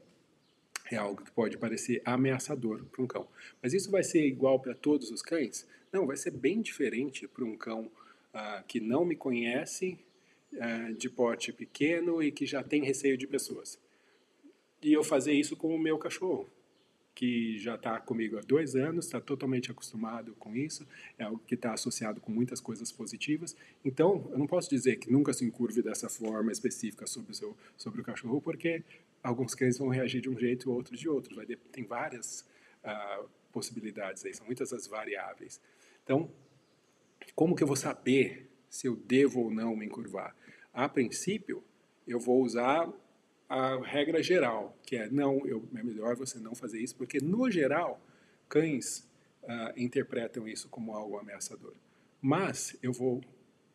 [0.95, 3.27] é algo que pode parecer ameaçador para um cão.
[3.62, 5.67] Mas isso vai ser igual para todos os cães?
[5.91, 7.91] Não, vai ser bem diferente para um cão
[8.34, 9.97] uh, que não me conhece,
[10.54, 13.80] uh, de porte pequeno e que já tem receio de pessoas.
[14.82, 16.49] E eu fazer isso com o meu cachorro
[17.13, 21.56] que já está comigo há dois anos, está totalmente acostumado com isso, é algo que
[21.56, 23.56] está associado com muitas coisas positivas.
[23.84, 27.58] Então, eu não posso dizer que nunca se encurve dessa forma específica sobre o, seu,
[27.77, 28.84] sobre o cachorro, porque
[29.23, 31.36] alguns cães vão reagir de um jeito, outros de outro.
[31.36, 32.45] Vai, tem várias
[32.84, 35.62] uh, possibilidades aí, são muitas as variáveis.
[36.03, 36.31] Então,
[37.36, 40.36] como que eu vou saber se eu devo ou não me encurvar?
[40.73, 41.63] A princípio,
[42.07, 42.91] eu vou usar
[43.47, 47.51] a regra geral, que é não, eu, é melhor você não fazer isso, porque no
[47.51, 48.01] geral
[48.47, 49.07] cães
[49.43, 51.73] uh, interpretam isso como algo ameaçador.
[52.21, 53.21] Mas eu vou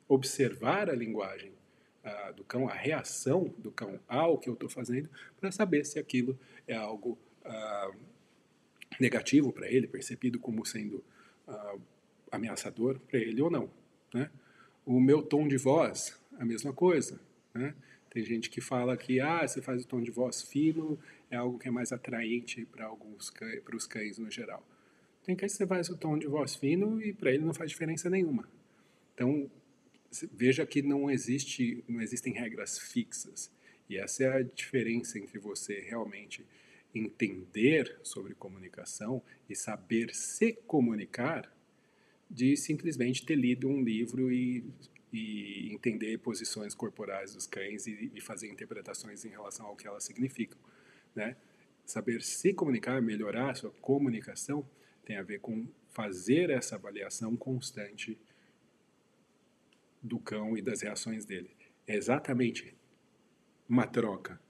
[0.08, 1.52] observar a linguagem
[2.06, 5.98] uh, do cão, a reação do cão ao que eu estou fazendo, para saber se
[5.98, 7.96] aquilo é algo uh,
[9.00, 11.04] negativo para ele, percebido como sendo
[12.30, 13.70] ameaçador para ele ou não.
[14.12, 14.30] Né?
[14.84, 17.20] O meu tom de voz, a mesma coisa.
[17.54, 17.74] Né?
[18.10, 20.98] Tem gente que fala que ah, você faz o tom de voz fino,
[21.30, 23.32] é algo que é mais atraente para alguns
[23.64, 24.66] para os cães no geral.
[25.24, 27.70] Tem cães que você faz o tom de voz fino e para ele não faz
[27.70, 28.48] diferença nenhuma.
[29.14, 29.50] Então
[30.32, 33.50] veja que não existe, não existem regras fixas.
[33.88, 36.44] E essa é a diferença entre você realmente
[36.94, 41.52] entender sobre comunicação e saber se comunicar
[42.28, 44.64] de simplesmente ter lido um livro e
[45.12, 50.04] e entender posições corporais dos cães e, e, fazer interpretações em relação ao que elas
[50.04, 50.58] significam,
[51.14, 51.36] né?
[51.84, 54.68] Saber se comunicar, melhorar a sua comunicação,
[55.04, 58.18] tem a ver com fazer essa avaliação constante
[60.06, 61.50] do cão e das reações dele.
[61.86, 62.74] É exatamente
[63.68, 64.40] uma troca.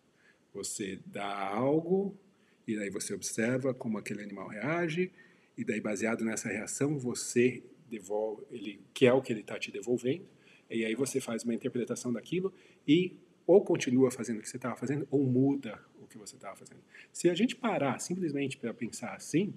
[0.53, 2.17] Você dá algo
[2.67, 5.13] e daí você observa como aquele animal reage
[5.57, 9.71] e daí baseado nessa reação você devolve ele que é o que ele está te
[9.71, 10.27] devolvendo
[10.69, 12.53] e aí você faz uma interpretação daquilo
[12.87, 13.17] e
[13.47, 16.81] ou continua fazendo o que você estava fazendo ou muda o que você estava fazendo.
[17.13, 19.55] Se a gente parar simplesmente para pensar assim,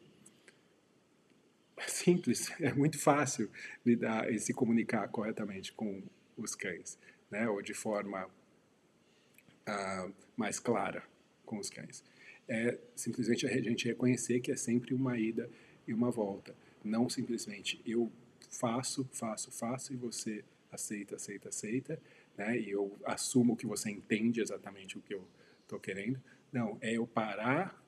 [1.87, 3.49] simples, é muito fácil
[3.85, 6.01] lidar e se comunicar corretamente com
[6.37, 6.97] os cães,
[7.29, 7.47] né?
[7.47, 11.03] Ou de forma uh, mais clara
[11.45, 12.03] com os cães.
[12.47, 15.49] É simplesmente a gente reconhecer que é sempre uma ida
[15.87, 18.11] e uma volta, não simplesmente eu
[18.49, 22.01] faço, faço, faço e você aceita, aceita, aceita,
[22.37, 22.57] né?
[22.57, 25.27] E eu assumo que você entende exatamente o que eu
[25.61, 26.21] estou querendo.
[26.51, 27.79] Não, é eu parar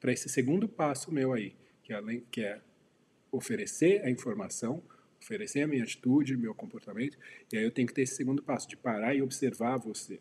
[0.00, 2.60] para esse segundo passo meu aí, que, além, que é
[3.32, 4.82] oferecer a informação
[5.22, 7.16] oferecer a minha atitude, meu comportamento,
[7.52, 10.20] e aí eu tenho que ter esse segundo passo, de parar e observar você,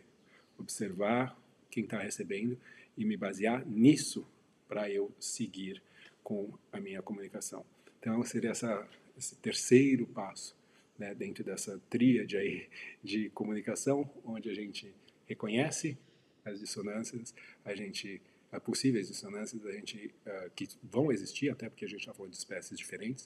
[0.57, 1.37] observar
[1.69, 2.57] quem está recebendo
[2.95, 4.25] e me basear nisso
[4.67, 5.81] para eu seguir
[6.23, 7.65] com a minha comunicação.
[7.99, 8.87] Então, seria essa,
[9.17, 10.55] esse terceiro passo
[10.97, 12.69] né, dentro dessa tríade aí
[13.03, 14.93] de comunicação, onde a gente
[15.25, 15.97] reconhece
[16.45, 17.33] as dissonâncias,
[17.65, 18.21] a gente
[18.51, 22.37] as possíveis dissonâncias gente uh, que vão existir até porque a gente está falando de
[22.37, 23.25] espécies diferentes,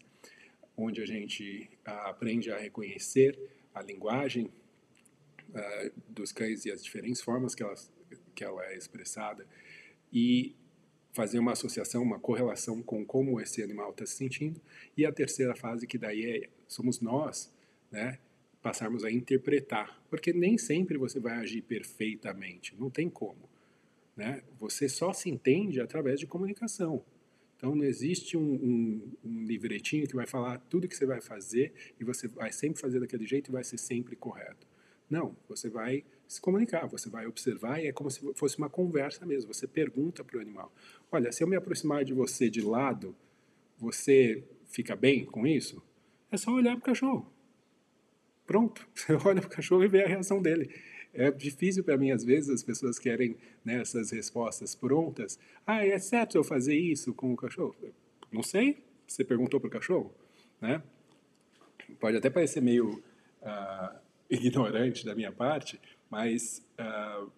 [0.78, 3.40] onde a gente uh, aprende a reconhecer
[3.74, 4.52] a linguagem
[5.50, 7.76] uh, dos cães e as diferentes formas que ela
[8.36, 9.48] que ela é expressada
[10.12, 10.56] e
[11.14, 14.62] fazer uma associação, uma correlação com como esse animal está se sentindo.
[14.98, 17.52] E a terceira fase, que daí é, somos nós,
[17.90, 18.20] né,
[18.62, 23.50] passarmos a interpretar, porque nem sempre você vai agir perfeitamente, não tem como.
[24.16, 24.44] Né?
[24.60, 27.04] Você só se entende através de comunicação.
[27.58, 31.74] Então não existe um, um, um, livretinho que vai falar tudo que você vai fazer
[32.00, 34.68] e você vai sempre fazer daquele jeito e vai ser sempre correto.
[35.10, 39.26] Não, você vai se comunicar, você vai observar e é como se fosse uma conversa
[39.26, 39.54] mesmo.
[39.54, 40.74] Você pergunta para o animal:
[41.12, 43.16] Olha, se eu me aproximar de você de lado,
[43.78, 45.82] você fica bem com isso?
[46.32, 47.32] É só olhar para o cachorro.
[48.46, 50.74] Pronto, você olha para o cachorro e vê a reação dele.
[51.16, 55.40] É difícil para mim, às vezes, as pessoas querem né, essas respostas prontas.
[55.66, 57.76] Ah, é certo eu fazer isso com o cachorro?
[58.32, 60.14] Não sei, você perguntou para o cachorro,
[60.60, 60.84] né?
[62.00, 63.02] Pode até parecer meio
[63.42, 63.98] uh,
[64.30, 67.32] ignorante da minha parte, mas uh,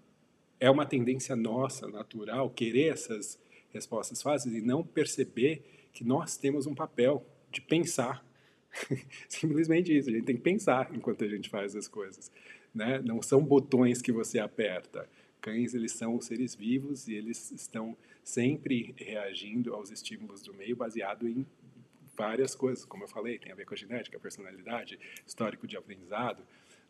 [0.60, 6.66] é uma tendência nossa, natural, querer essas respostas fáceis e não perceber que nós temos
[6.66, 8.26] um papel de pensar.
[9.30, 12.32] Simplesmente isso, a gente tem que pensar enquanto a gente faz as coisas.
[12.78, 13.02] Né?
[13.04, 15.10] Não são botões que você aperta.
[15.42, 21.28] Cães, eles são seres vivos e eles estão sempre reagindo aos estímulos do meio baseado
[21.28, 21.44] em
[22.16, 25.76] várias coisas, como eu falei, tem a ver com a genética, a personalidade, histórico de
[25.76, 26.44] aprendizado,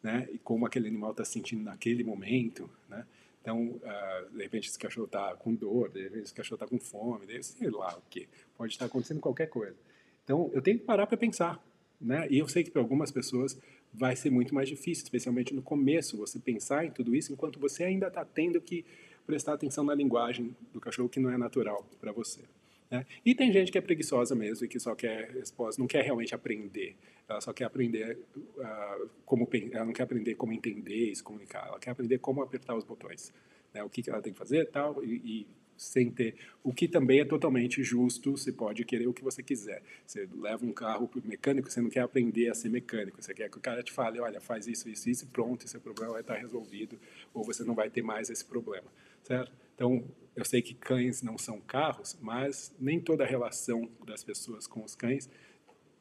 [0.04, 0.28] né?
[0.32, 3.06] E como aquele animal está se sentindo naquele momento, né?
[3.42, 6.80] Então, uh, de repente esse cachorro está com dor, de repente esse cachorro está com
[6.80, 8.28] fome, sei lá o que.
[8.58, 9.78] Pode estar acontecendo qualquer coisa.
[10.26, 11.64] Então, eu tenho que parar para pensar,
[12.00, 12.28] né?
[12.30, 13.58] E eu sei que para algumas pessoas
[13.98, 17.84] vai ser muito mais difícil, especialmente no começo, você pensar em tudo isso enquanto você
[17.84, 18.86] ainda está tendo que
[19.26, 22.42] prestar atenção na linguagem do cachorro que não é natural para você.
[22.90, 23.06] Né?
[23.26, 26.34] E tem gente que é preguiçosa mesmo e que só quer resposta, não quer realmente
[26.34, 26.96] aprender.
[27.28, 31.68] Ela só quer aprender uh, como ela não quer aprender como entender e se comunicar.
[31.68, 33.34] Ela quer aprender como apertar os botões,
[33.74, 33.84] né?
[33.84, 37.20] O que, que ela tem que fazer, tal e, e sem ter o que também
[37.20, 38.36] é totalmente justo.
[38.36, 39.82] Você pode querer o que você quiser.
[40.06, 43.22] Você leva um carro para o mecânico, você não quer aprender a ser mecânico.
[43.22, 45.78] Você quer que o cara te fale, olha, faz isso, isso, isso, e pronto, esse
[45.80, 47.00] problema vai estar resolvido
[47.34, 48.88] ou você não vai ter mais esse problema,
[49.24, 49.52] certo?
[49.76, 50.04] Então,
[50.36, 54.84] eu sei que cães não são carros, mas nem toda a relação das pessoas com
[54.84, 55.30] os cães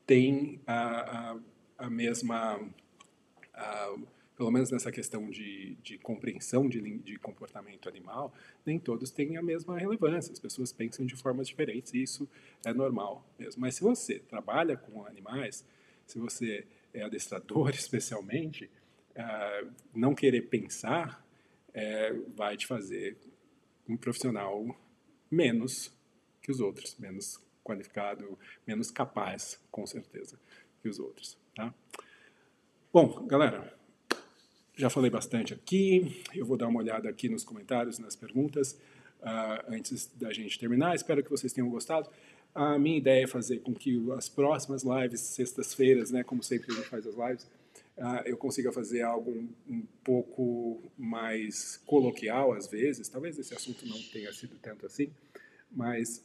[0.06, 1.38] tem a, a,
[1.78, 2.60] a mesma,
[3.52, 3.96] a,
[4.36, 8.34] pelo menos nessa questão de, de compreensão de, de comportamento animal,
[8.64, 10.32] nem todos têm a mesma relevância.
[10.32, 12.28] As pessoas pensam de formas diferentes e isso
[12.64, 13.62] é normal mesmo.
[13.62, 15.64] Mas se você trabalha com animais,
[16.06, 18.70] se você é adestrador especialmente,
[19.16, 21.26] uh, não querer pensar
[21.76, 23.18] é, vai te fazer
[23.86, 24.74] um profissional
[25.30, 25.92] menos
[26.40, 30.40] que os outros, menos qualificado, menos capaz, com certeza,
[30.80, 31.36] que os outros.
[31.54, 31.74] Tá?
[32.90, 33.75] Bom, galera,
[34.76, 36.22] já falei bastante aqui.
[36.34, 38.72] Eu vou dar uma olhada aqui nos comentários, nas perguntas,
[39.22, 40.94] uh, antes da gente terminar.
[40.94, 42.08] Espero que vocês tenham gostado.
[42.54, 46.74] A minha ideia é fazer com que as próximas lives, sextas-feiras, né, como sempre a
[46.74, 47.44] gente faz as lives,
[47.96, 53.08] uh, eu consiga fazer algo um, um, pouco mais coloquial às vezes.
[53.08, 55.10] Talvez esse assunto não tenha sido tanto assim,
[55.70, 56.22] mas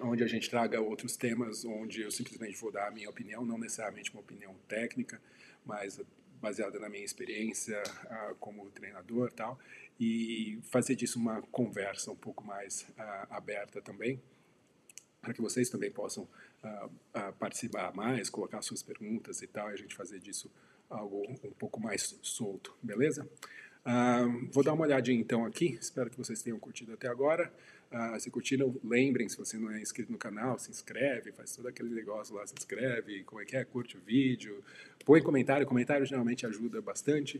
[0.00, 3.58] onde a gente traga outros temas, onde eu simplesmente vou dar a minha opinião, não
[3.58, 5.20] necessariamente uma opinião técnica,
[5.64, 6.00] mas
[6.42, 9.58] baseada na minha experiência uh, como treinador tal,
[9.98, 14.20] e fazer disso uma conversa um pouco mais uh, aberta também,
[15.20, 16.24] para que vocês também possam
[16.64, 20.50] uh, participar mais, colocar suas perguntas e tal, e a gente fazer disso
[20.90, 23.26] algo um pouco mais solto, beleza?
[24.52, 27.50] Vou dar uma olhadinha então aqui, espero que vocês tenham curtido até agora.
[28.18, 31.90] Se curtiram, lembrem, se você não é inscrito no canal, se inscreve, faz todo aquele
[31.90, 34.62] negócio lá, se inscreve, como é que é, curte o vídeo,
[35.04, 37.38] põe comentário, comentário geralmente ajuda bastante.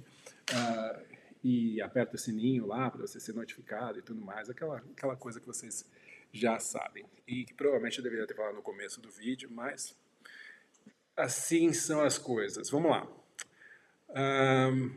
[0.51, 5.17] Uh, e aperta o sininho lá para você ser notificado e tudo mais, aquela, aquela
[5.17, 5.85] coisa que vocês
[6.33, 7.05] já sabem.
[7.27, 9.95] E que provavelmente eu deveria ter falado no começo do vídeo, mas
[11.17, 12.71] assim são as coisas.
[12.71, 13.09] Vamos lá.
[14.11, 14.95] Um,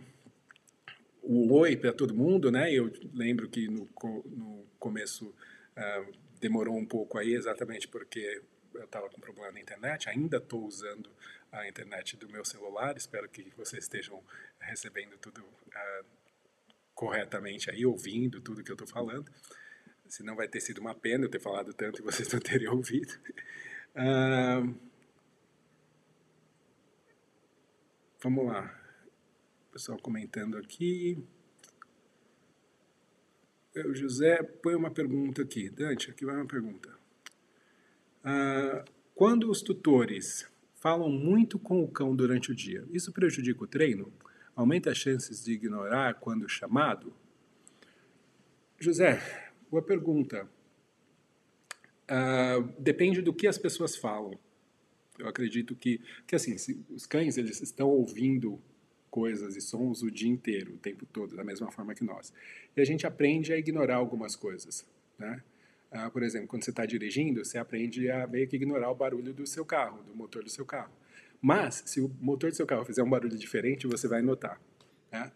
[1.26, 2.71] o oi para todo mundo, né?
[2.71, 3.89] Eu lembro que no,
[4.26, 8.41] no começo uh, demorou um pouco aí, exatamente porque
[8.73, 11.09] eu estava com problema na internet, ainda estou usando
[11.51, 14.21] a internet do meu celular, espero que vocês estejam
[14.59, 16.05] recebendo tudo uh,
[16.93, 19.32] corretamente aí, ouvindo tudo que eu estou falando,
[20.07, 23.13] senão vai ter sido uma pena eu ter falado tanto e vocês não terem ouvido.
[23.95, 24.76] Uh,
[28.21, 28.84] vamos lá,
[29.76, 31.21] pessoal comentando aqui.
[33.76, 35.69] O José põe uma pergunta aqui.
[35.69, 36.97] Dante, aqui vai uma pergunta.
[38.23, 43.67] Uh, quando os tutores falam muito com o cão durante o dia, isso prejudica o
[43.67, 44.13] treino?
[44.55, 47.13] Aumenta as chances de ignorar quando chamado?
[48.80, 49.21] José,
[49.69, 50.49] boa pergunta.
[52.09, 54.39] Uh, depende do que as pessoas falam.
[55.19, 56.55] Eu acredito que, que assim,
[56.89, 58.57] os cães eles estão ouvindo
[59.16, 62.34] coisas e sons o dia inteiro, o tempo todo, da mesma forma que nós.
[62.76, 64.86] E a gente aprende a ignorar algumas coisas,
[65.18, 65.41] né?
[65.89, 69.34] Ah, por exemplo, quando você está dirigindo, você aprende a meio que ignorar o barulho
[69.34, 70.91] do seu carro, do motor do seu carro.
[71.41, 74.59] Mas, se o motor do seu carro fizer um barulho diferente, você vai notar.
[75.09, 75.32] Né?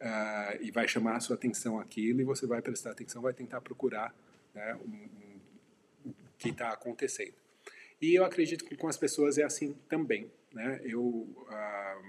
[0.00, 3.60] Ah, e vai chamar a sua atenção aquilo e você vai prestar atenção, vai tentar
[3.60, 4.14] procurar
[4.54, 7.34] né, um, um, o que está acontecendo.
[8.00, 10.30] E eu acredito que com as pessoas é assim também.
[10.52, 10.80] Né?
[10.84, 12.02] Eu, ah,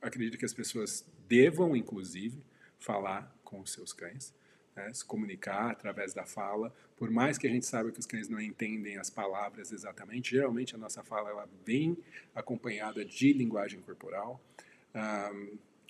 [0.00, 2.42] acredito que as pessoas devam, inclusive,
[2.78, 4.34] falar com os seus cães,
[4.74, 6.74] né, se comunicar através da fala.
[6.96, 10.74] Por mais que a gente saiba que os cães não entendem as palavras exatamente, geralmente
[10.74, 11.96] a nossa fala ela vem
[12.34, 14.40] acompanhada de linguagem corporal.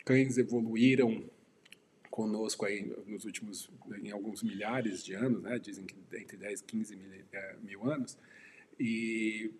[0.05, 1.29] Cães evoluíram
[2.11, 3.71] conosco aí nos últimos,
[4.03, 7.85] em alguns milhares de anos, né, dizem que entre 10 e 15 mil, é, mil
[7.91, 8.19] anos,
[8.79, 9.53] e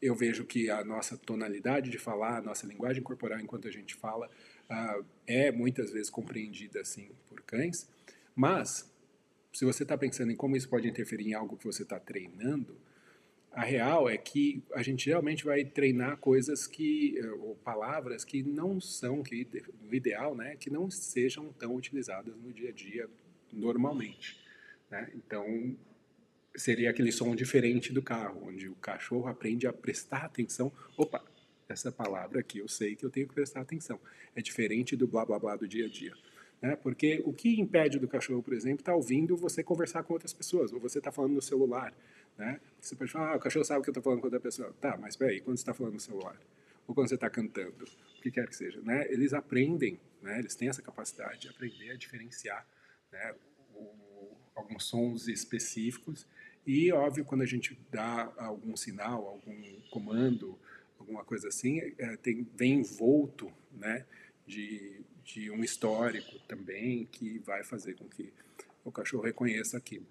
[0.00, 3.94] eu vejo que a nossa tonalidade de falar, a nossa linguagem corporal enquanto a gente
[3.94, 4.30] fala,
[4.70, 7.88] uh, é muitas vezes compreendida assim por cães.
[8.34, 8.92] Mas,
[9.52, 12.76] se você está pensando em como isso pode interferir em algo que você está treinando,
[13.50, 18.42] a real é que a gente realmente vai treinar coisas que, eh, ou palavras que
[18.42, 19.48] não são, que
[19.82, 23.08] no ideal, né, que não sejam tão utilizadas no dia a dia
[23.52, 24.38] normalmente.
[24.90, 25.10] Né?
[25.14, 25.76] Então,
[26.60, 30.72] seria aquele som diferente do carro, onde o cachorro aprende a prestar atenção.
[30.96, 31.24] Opa,
[31.68, 34.00] essa palavra aqui eu sei que eu tenho que prestar atenção.
[34.34, 36.14] É diferente do blá blá blá do dia a dia.
[36.60, 36.76] Né?
[36.76, 40.32] Porque o que impede do cachorro, por exemplo, estar tá ouvindo você conversar com outras
[40.32, 41.94] pessoas, ou você está falando no celular.
[42.36, 42.60] Né?
[42.80, 44.74] Você pode falar, ah, o cachorro sabe que eu estou falando com outra pessoa.
[44.80, 46.38] Tá, mas peraí, quando você está falando no celular?
[46.86, 47.84] Ou quando você está cantando?
[48.16, 48.80] O que quer que seja.
[48.80, 49.06] Né?
[49.12, 50.38] Eles aprendem, né?
[50.38, 52.66] eles têm essa capacidade de aprender a diferenciar
[53.12, 53.34] né?
[53.74, 56.26] o, alguns sons específicos
[56.68, 60.58] e, óbvio, quando a gente dá algum sinal, algum comando,
[60.98, 64.04] alguma coisa assim, é, tem, vem envolto né,
[64.46, 68.30] de, de um histórico também que vai fazer com que
[68.84, 70.06] o cachorro reconheça aquilo.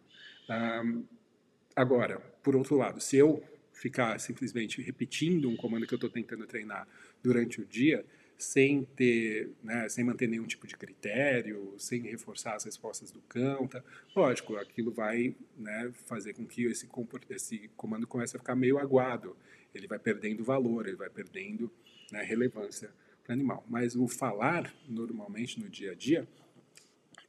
[1.76, 6.47] Agora, por outro lado, se eu ficar simplesmente repetindo um comando que eu estou tentando
[6.47, 6.88] treinar
[7.22, 8.03] durante o dia,
[8.38, 13.68] sem ter, né, sem manter nenhum tipo de critério, sem reforçar as respostas do cão,
[13.68, 13.84] tá?
[14.16, 16.88] lógico, aquilo vai né, fazer com que esse,
[17.32, 19.36] esse comando comece a ficar meio aguado,
[19.74, 21.72] ele vai perdendo valor, ele vai perdendo
[22.12, 22.90] né, relevância
[23.24, 23.66] para o animal.
[23.68, 26.28] Mas o falar, normalmente no dia a dia,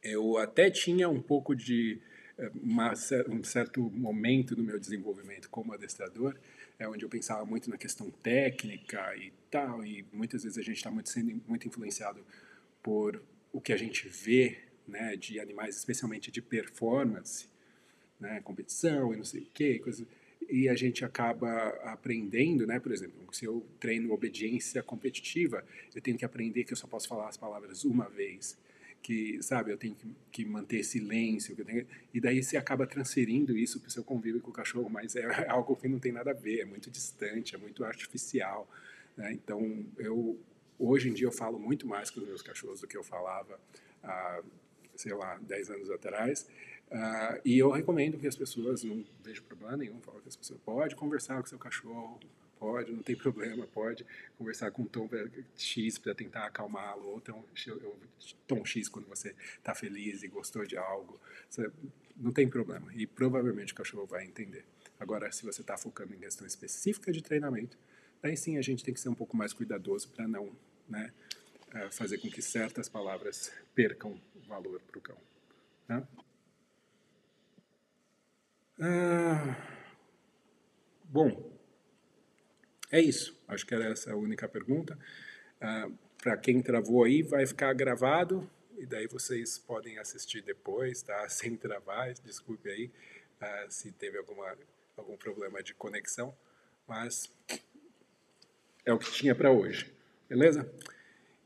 [0.02, 1.98] eu até tinha um pouco de
[2.36, 2.92] eh, uma,
[3.28, 6.36] um certo momento no meu desenvolvimento como adestrador,
[6.78, 10.76] é onde eu pensava muito na questão técnica e tal, e muitas vezes a gente
[10.76, 12.24] está muito sendo muito influenciado
[12.82, 13.22] por
[13.52, 17.48] o que a gente vê, né, de animais, especialmente de performance,
[18.20, 20.06] né, competição e não sei o quê, coisa,
[20.48, 25.64] e a gente acaba aprendendo, né, por exemplo, se eu treino obediência competitiva,
[25.94, 28.56] eu tenho que aprender que eu só posso falar as palavras uma vez
[29.02, 33.80] que, sabe, eu tenho que, que manter silêncio, tenho, e daí você acaba transferindo isso
[33.80, 36.34] para o seu convívio com o cachorro, mas é algo que não tem nada a
[36.34, 38.68] ver, é muito distante, é muito artificial,
[39.16, 39.32] né?
[39.32, 40.38] Então, eu,
[40.78, 43.58] hoje em dia eu falo muito mais com os meus cachorros do que eu falava
[44.02, 44.42] há,
[44.94, 46.48] sei lá, 10 anos atrás,
[46.90, 50.60] uh, e eu recomendo que as pessoas, não vejo problema nenhum, falo que as pessoas
[50.60, 52.18] podem conversar com seu cachorro,
[52.58, 54.04] Pode, não tem problema, pode
[54.36, 55.08] conversar com tom
[55.56, 57.44] X para tentar acalmá-lo, ou tom,
[58.46, 61.20] tom X quando você está feliz e gostou de algo.
[62.16, 64.64] Não tem problema, e provavelmente o cachorro vai entender.
[64.98, 67.78] Agora, se você está focando em questão específica de treinamento,
[68.22, 70.50] aí sim a gente tem que ser um pouco mais cuidadoso para não
[70.88, 71.12] né,
[71.72, 75.18] eh, fazer com que certas palavras percam valor para o cão.
[75.88, 76.06] Né?
[78.80, 79.56] Ah,
[81.04, 81.57] bom,
[82.90, 83.38] é isso.
[83.46, 84.98] Acho que era essa a única pergunta.
[85.60, 85.88] Ah,
[86.22, 91.26] Para quem travou aí, vai ficar gravado e daí vocês podem assistir depois, tá?
[91.30, 92.12] Sem travar.
[92.24, 92.90] Desculpe aí
[93.40, 94.56] ah, se teve alguma
[94.96, 96.36] algum problema de conexão,
[96.86, 97.30] mas
[98.84, 99.92] é o que tinha para hoje,
[100.28, 100.68] beleza?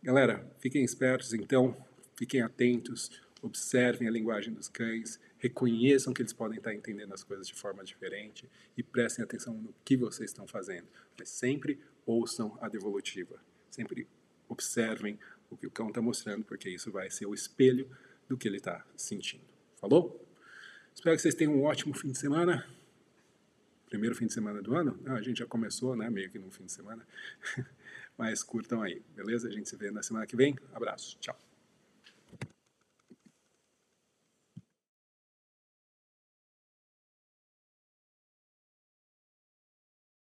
[0.02, 1.76] Galera, fiquem espertos então,
[2.16, 7.48] fiquem atentos, observem a linguagem dos cães, reconheçam que eles podem estar entendendo as coisas
[7.48, 10.86] de forma diferente e prestem atenção no que vocês estão fazendo.
[11.18, 14.06] Mas sempre ouçam a devolutiva, sempre
[14.48, 15.18] observem
[15.50, 17.90] o que o cão está mostrando, porque isso vai ser o espelho
[18.28, 19.42] do que ele está sentindo.
[19.80, 20.24] Falou?
[20.94, 22.64] Espero que vocês tenham um ótimo fim de semana.
[23.88, 24.96] Primeiro fim de semana do ano?
[25.02, 26.08] Não, a gente já começou, né?
[26.08, 27.04] Meio que no fim de semana.
[28.16, 29.48] Mas curtam aí, beleza?
[29.48, 30.56] A gente se vê na semana que vem.
[30.72, 31.51] Abraço, tchau.